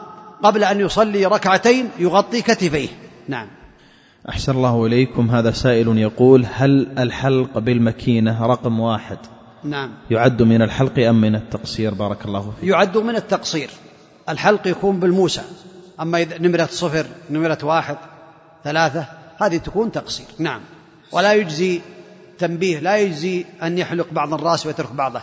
[0.43, 2.89] قبل أن يصلي ركعتين يغطي كتفيه.
[3.29, 3.47] نعم.
[4.29, 5.31] أحسن الله إليكم.
[5.31, 9.19] هذا سائل يقول هل الحلق بالمكينة رقم واحد؟
[9.65, 9.91] نعم.
[10.11, 12.71] يعد من الحلق أم من التقصير؟ بارك الله فيك.
[12.71, 13.71] يعد من التقصير.
[14.29, 15.43] الحلق يكون بالموسى.
[16.03, 17.97] أما إذا نمرة صفر نمرة واحد
[18.65, 19.07] ثلاثة
[19.39, 20.27] هذه تكون تقصير.
[20.39, 20.61] نعم.
[21.13, 21.81] ولا يجزي
[22.39, 25.21] تنبيه لا يجزي أن يحلق بعض الرأس ويترك بعضه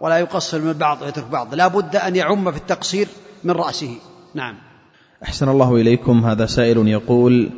[0.00, 1.54] ولا يقصر من بعض ويترك بعض.
[1.54, 3.08] لا بد أن يعم في التقصير
[3.44, 3.96] من رأسه.
[4.34, 4.54] نعم.
[5.24, 6.24] أحسن الله إليكم.
[6.24, 7.50] هذا سائل يقول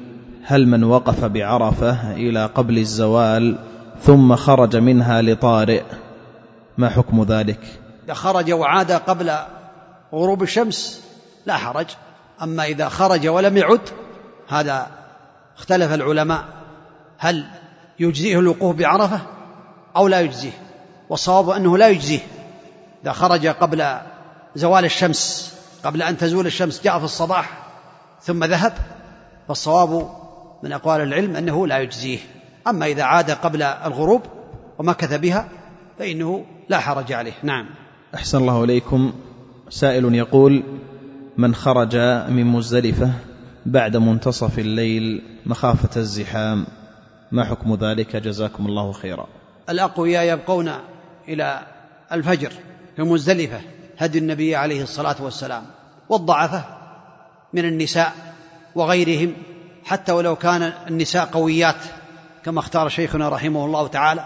[0.44, 3.58] هل من وقف بعرفة إلى قبل الزوال
[4.02, 5.82] ثم خرج منها لطارئ؟
[6.78, 7.60] ما حكم ذلك؟
[8.10, 9.32] خرج وعاد قبل
[10.12, 11.02] غروب الشمس
[11.46, 11.86] لا حرج.
[12.42, 13.80] أما إذا خرج ولم يعد
[14.48, 14.90] هذا
[15.58, 16.44] اختلف العلماء.
[17.18, 17.46] هل
[17.98, 19.20] يجزيه الوقوف بعرفة
[19.96, 20.52] أو لا يجزيه؟
[21.08, 22.20] والصواب أنه لا يجزيه.
[23.02, 23.96] إذا خرج قبل
[24.54, 25.54] زوال الشمس
[25.84, 27.58] قبل أن تزول الشمس جاء في الصباح
[28.22, 28.72] ثم ذهب
[29.48, 30.10] فالصواب
[30.62, 32.18] من أقوال العلم أنه لا يجزيه.
[32.66, 34.22] أما إذا عاد قبل الغروب
[34.78, 35.48] ومكث بها
[35.98, 37.32] فإنه لا حرج عليه.
[37.42, 37.66] نعم.
[38.14, 39.12] أحسن الله إليكم.
[39.70, 40.62] سائل يقول
[41.38, 41.96] من خرج
[42.28, 43.12] من مزدلفة
[43.66, 46.66] بعد منتصف الليل مخافة الزحام.
[47.32, 49.26] ما حكم ذلك؟ جزاكم الله خيرا.
[49.68, 50.70] الأقوياء يبقون
[51.28, 51.66] إلى
[52.12, 52.52] الفجر
[52.96, 53.60] في مزدلفة
[53.98, 55.62] هدي النبي عليه الصلاة والسلام
[56.08, 56.64] والضعفة
[57.52, 58.12] من النساء
[58.74, 59.32] وغيرهم
[59.84, 61.76] حتى ولو كان النساء قويات
[62.44, 64.24] كما اختار شيخنا رحمه الله تعالى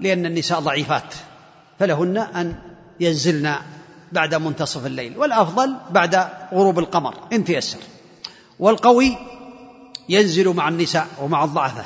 [0.00, 1.14] لأن النساء ضعيفات
[1.78, 2.54] فلهن أن
[3.00, 3.54] ينزلن
[4.12, 7.78] بعد منتصف الليل والأفضل بعد غروب القمر إن تيسر.
[8.58, 9.16] والقوي
[10.08, 11.84] ينزل مع النساء ومع الضعفة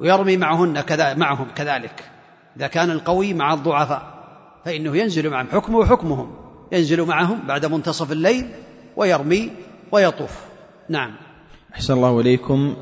[0.00, 2.04] ويرمي معهن كذا معهم كذلك.
[2.56, 4.02] إذا كان القوي مع الضعفاء
[4.64, 5.46] فإنه ينزل معهم.
[5.52, 6.34] حكمه وحكمهم
[6.72, 8.46] ينزل معهم بعد منتصف الليل
[8.96, 9.50] ويرمي
[9.92, 10.38] ويطوف.
[10.88, 11.16] نعم.
[11.74, 12.76] أحسن الله إليكم.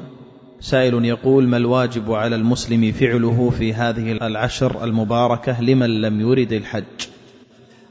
[0.61, 7.16] سائل يقول ما الواجب على المسلم فعله في هذه العشر المباركة؟ لمن لم يرد الحج؟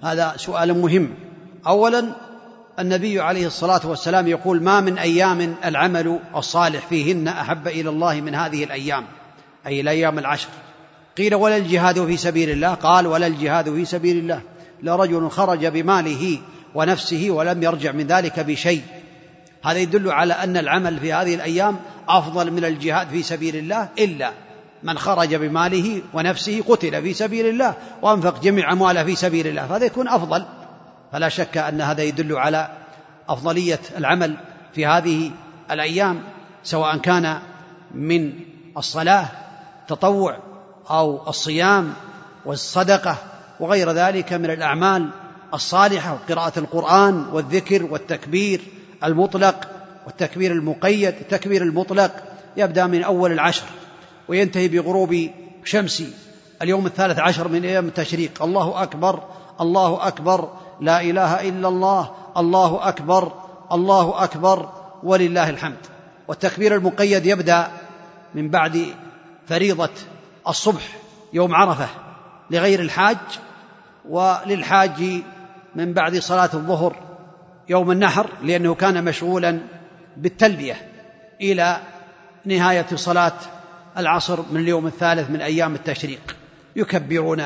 [0.05, 1.13] هذا سؤال مهم.
[1.67, 2.05] أولا
[2.79, 8.35] النبي عليه الصلاة والسلام يقول ما من أيام العمل الصالح فيهن أحب إلى الله من
[8.35, 9.05] هذه الأيام؟
[9.67, 10.47] أي الأيام العشر.
[11.17, 14.41] قيل ولا الجهاد في سبيل الله؟ قال ولا الجهاد في سبيل الله.
[14.83, 16.39] لرجل خرج بماله
[16.75, 18.81] ونفسه ولم يرجع من ذلك بشيء.
[19.63, 21.75] هذا يدل على أن العمل في هذه الأيام
[22.09, 24.31] أفضل من الجهاد في سبيل الله إلا
[24.85, 29.85] من خرج بماله ونفسه قتل في سبيل الله وأنفق جميع أمواله في سبيل الله فهذا
[29.85, 30.45] يكون أفضل.
[31.11, 32.69] فلا شك أن هذا يدل على
[33.29, 34.37] أفضلية العمل
[34.73, 35.31] في هذه
[35.71, 36.21] الأيام
[36.63, 37.39] سواء كان
[37.95, 38.33] من
[38.77, 39.27] الصلاة
[39.87, 40.37] تطوع
[40.89, 41.93] أو الصيام
[42.45, 43.17] والصدقة
[43.59, 45.09] وغير ذلك من الأعمال
[45.53, 48.61] الصالحة وقراءة القرآن والذكر والتكبير
[49.03, 49.67] المطلق
[50.05, 52.11] والتكبير المقيد التكبير المطلق
[52.57, 53.65] يبدأ من أول العشر.
[54.27, 55.29] وينتهي بغروب
[55.63, 56.03] شمس.
[56.61, 58.43] اليوم الثالث عشر من أيام التشريق.
[58.43, 59.23] الله أكبر
[59.61, 60.49] الله أكبر
[60.81, 63.31] لا إله إلا الله الله أكبر
[63.71, 64.69] الله أكبر
[65.03, 65.77] ولله الحمد.
[66.27, 67.67] والتكبير المقيد يبدأ
[68.35, 68.85] من بعد
[69.47, 69.89] فريضة
[70.47, 70.97] الصبح
[71.33, 71.87] يوم عرفة
[72.51, 73.17] لغير الحاج
[74.09, 75.21] وللحاج
[75.75, 76.95] من بعد صلاة الظهر
[77.69, 79.59] يوم النحر لأنه كان مشغولا
[80.17, 80.75] بالتلبية
[81.41, 81.77] إلى
[82.45, 83.33] نهاية صلاة
[83.97, 86.35] العصر من اليوم الثالث من أيام التشريق.
[86.75, 87.43] يكبرون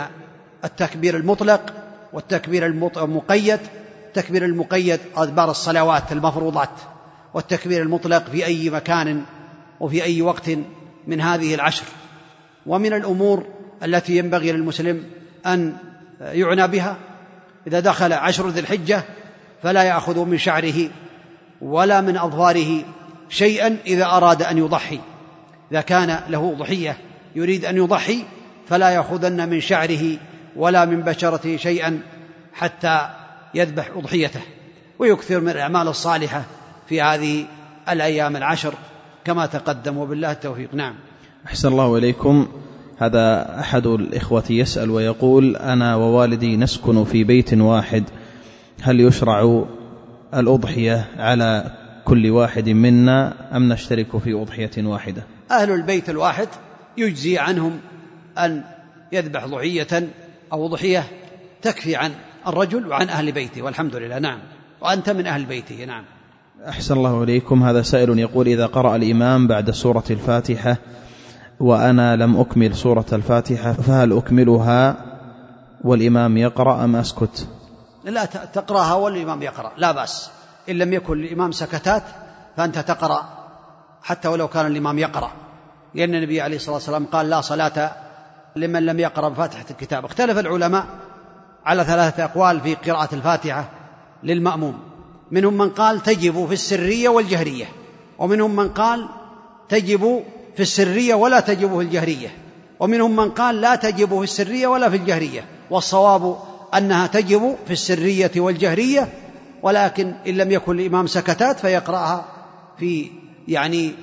[0.64, 1.74] التكبير المطلق
[2.14, 3.60] والتكبير المقيد.
[4.08, 6.70] التكبير المقيد أدبار الصلوات المفروضات.
[7.34, 9.24] والتكبير المطلق في أي مكان
[9.80, 10.50] وفي أي وقت
[11.08, 11.86] من هذه العشر.
[12.66, 13.46] ومن الأمور
[13.84, 15.04] التي ينبغي للمسلم
[15.46, 15.78] أن
[16.22, 16.98] يعنى بها.
[17.68, 19.04] إذا دخل عشر ذي الحجة
[19.64, 20.90] فلا يأخذ من شعره
[21.62, 22.84] ولا من أظفاره
[23.30, 25.00] شيئا إذا أراد أن يضحي.
[25.72, 26.98] إذا كان له ضحية
[27.36, 28.24] يريد أن يضحي
[28.68, 30.18] فلا يأخذن من شعره
[30.56, 32.02] ولا من بشرته شيئا
[32.54, 33.10] حتى
[33.56, 34.41] يذبح أضحيته.
[35.00, 36.44] ويكثر من الأعمال الصالحة
[36.90, 37.46] في هذه
[37.90, 38.74] الأيام العشر
[39.26, 40.74] كما تقدم وبالله التوفيق.
[40.74, 40.96] نعم.
[41.46, 42.48] أحسن الله إليكم.
[42.98, 48.04] هذا أحد الإخوة يسأل ويقول أنا ووالدي نسكن في بيت واحد
[48.82, 49.66] هل يشرع
[50.34, 51.72] الأضحية على
[52.06, 56.48] كل واحد منا أم نشترك في أضحية واحدة؟ أهل البيت الواحد
[56.98, 57.80] يجزي عنهم
[58.38, 58.64] أن
[59.12, 60.10] يذبح ضحية
[60.54, 61.04] أو ضحية
[61.62, 62.12] تكفي عن
[62.48, 64.40] الرجل وعن أهل بيته والحمد لله نعم.
[64.82, 66.04] وأنت من أهل بيته نعم.
[66.68, 67.64] أحسن الله إليكم.
[67.64, 70.78] هذا سائل يقول إذا قرأ الإمام بعد سورة الفاتحة
[71.60, 75.06] وأنا لم أكمل سورة الفاتحة فهل أكملها
[75.84, 77.48] والإمام يقرأ أم أسكت؟
[78.06, 80.30] لا تقرأها والإمام يقرأ لا بأس.
[80.70, 82.04] إن لم يكن الإمام سكتات
[82.58, 83.39] فأنت تقرأ
[84.04, 85.32] حتى ولو كان الإمام يقرأ.
[85.96, 87.92] لأن النبي عليه الصلاة والسلام قال لا صلاة
[88.56, 90.06] لمن لم يقرأ بفاتحة الكتاب.
[90.06, 90.86] اختلف العلماء
[91.66, 93.70] على ثلاثة أقوال في قراءة الفاتحة
[94.24, 94.80] للمأموم.
[95.32, 97.66] منهم من قال تجب في السرية والجهرية.
[98.20, 99.10] ومنهم من قال
[99.70, 100.24] تجب
[100.56, 102.38] في السرية ولا تجب في الجهرية.
[102.80, 105.46] ومنهم من قال لا تجب في السرية ولا في الجهرية.
[105.70, 106.38] والصواب
[106.74, 109.08] أنها تجب في السرية والجهرية.
[109.64, 112.26] ولكن إن لم يكن الإمام سكتات فيقرأها
[112.78, 113.12] في
[113.50, 113.94] يعني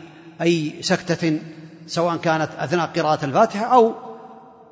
[0.43, 1.41] أي سكتة
[1.87, 3.95] سواء كانت أثناء قراءة الفاتحة أو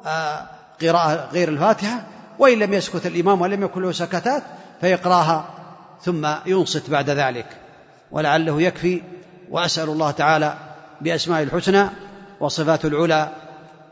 [0.06, 0.46] آه،
[0.82, 2.06] قراءة غير الفاتحة
[2.38, 4.42] وإن لم يسكت الإمام ولم يكن له سكتات
[4.80, 5.48] فيقرأها
[6.02, 7.46] ثم ينصت بعد ذلك.
[8.10, 9.02] ولعله يكفي
[9.50, 10.54] وأسأل الله تعالى
[11.00, 11.88] بأسماء الحسنى
[12.40, 13.28] وصفات العلى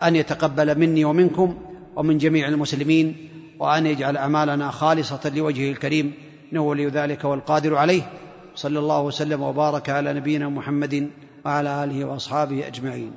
[0.03, 1.59] أن يتقبل مني ومنكم
[1.97, 3.29] ومن جميع المسلمين
[3.59, 6.15] وأن يجعل أعمالنا خالصة لوجهه الكريم
[6.53, 8.03] إنه ولي ذلك والقادر عليه.
[8.55, 11.11] صلى الله وسلم وبارك على نبينا محمد
[11.45, 13.13] وعلى آله وأصحابه أجمعين.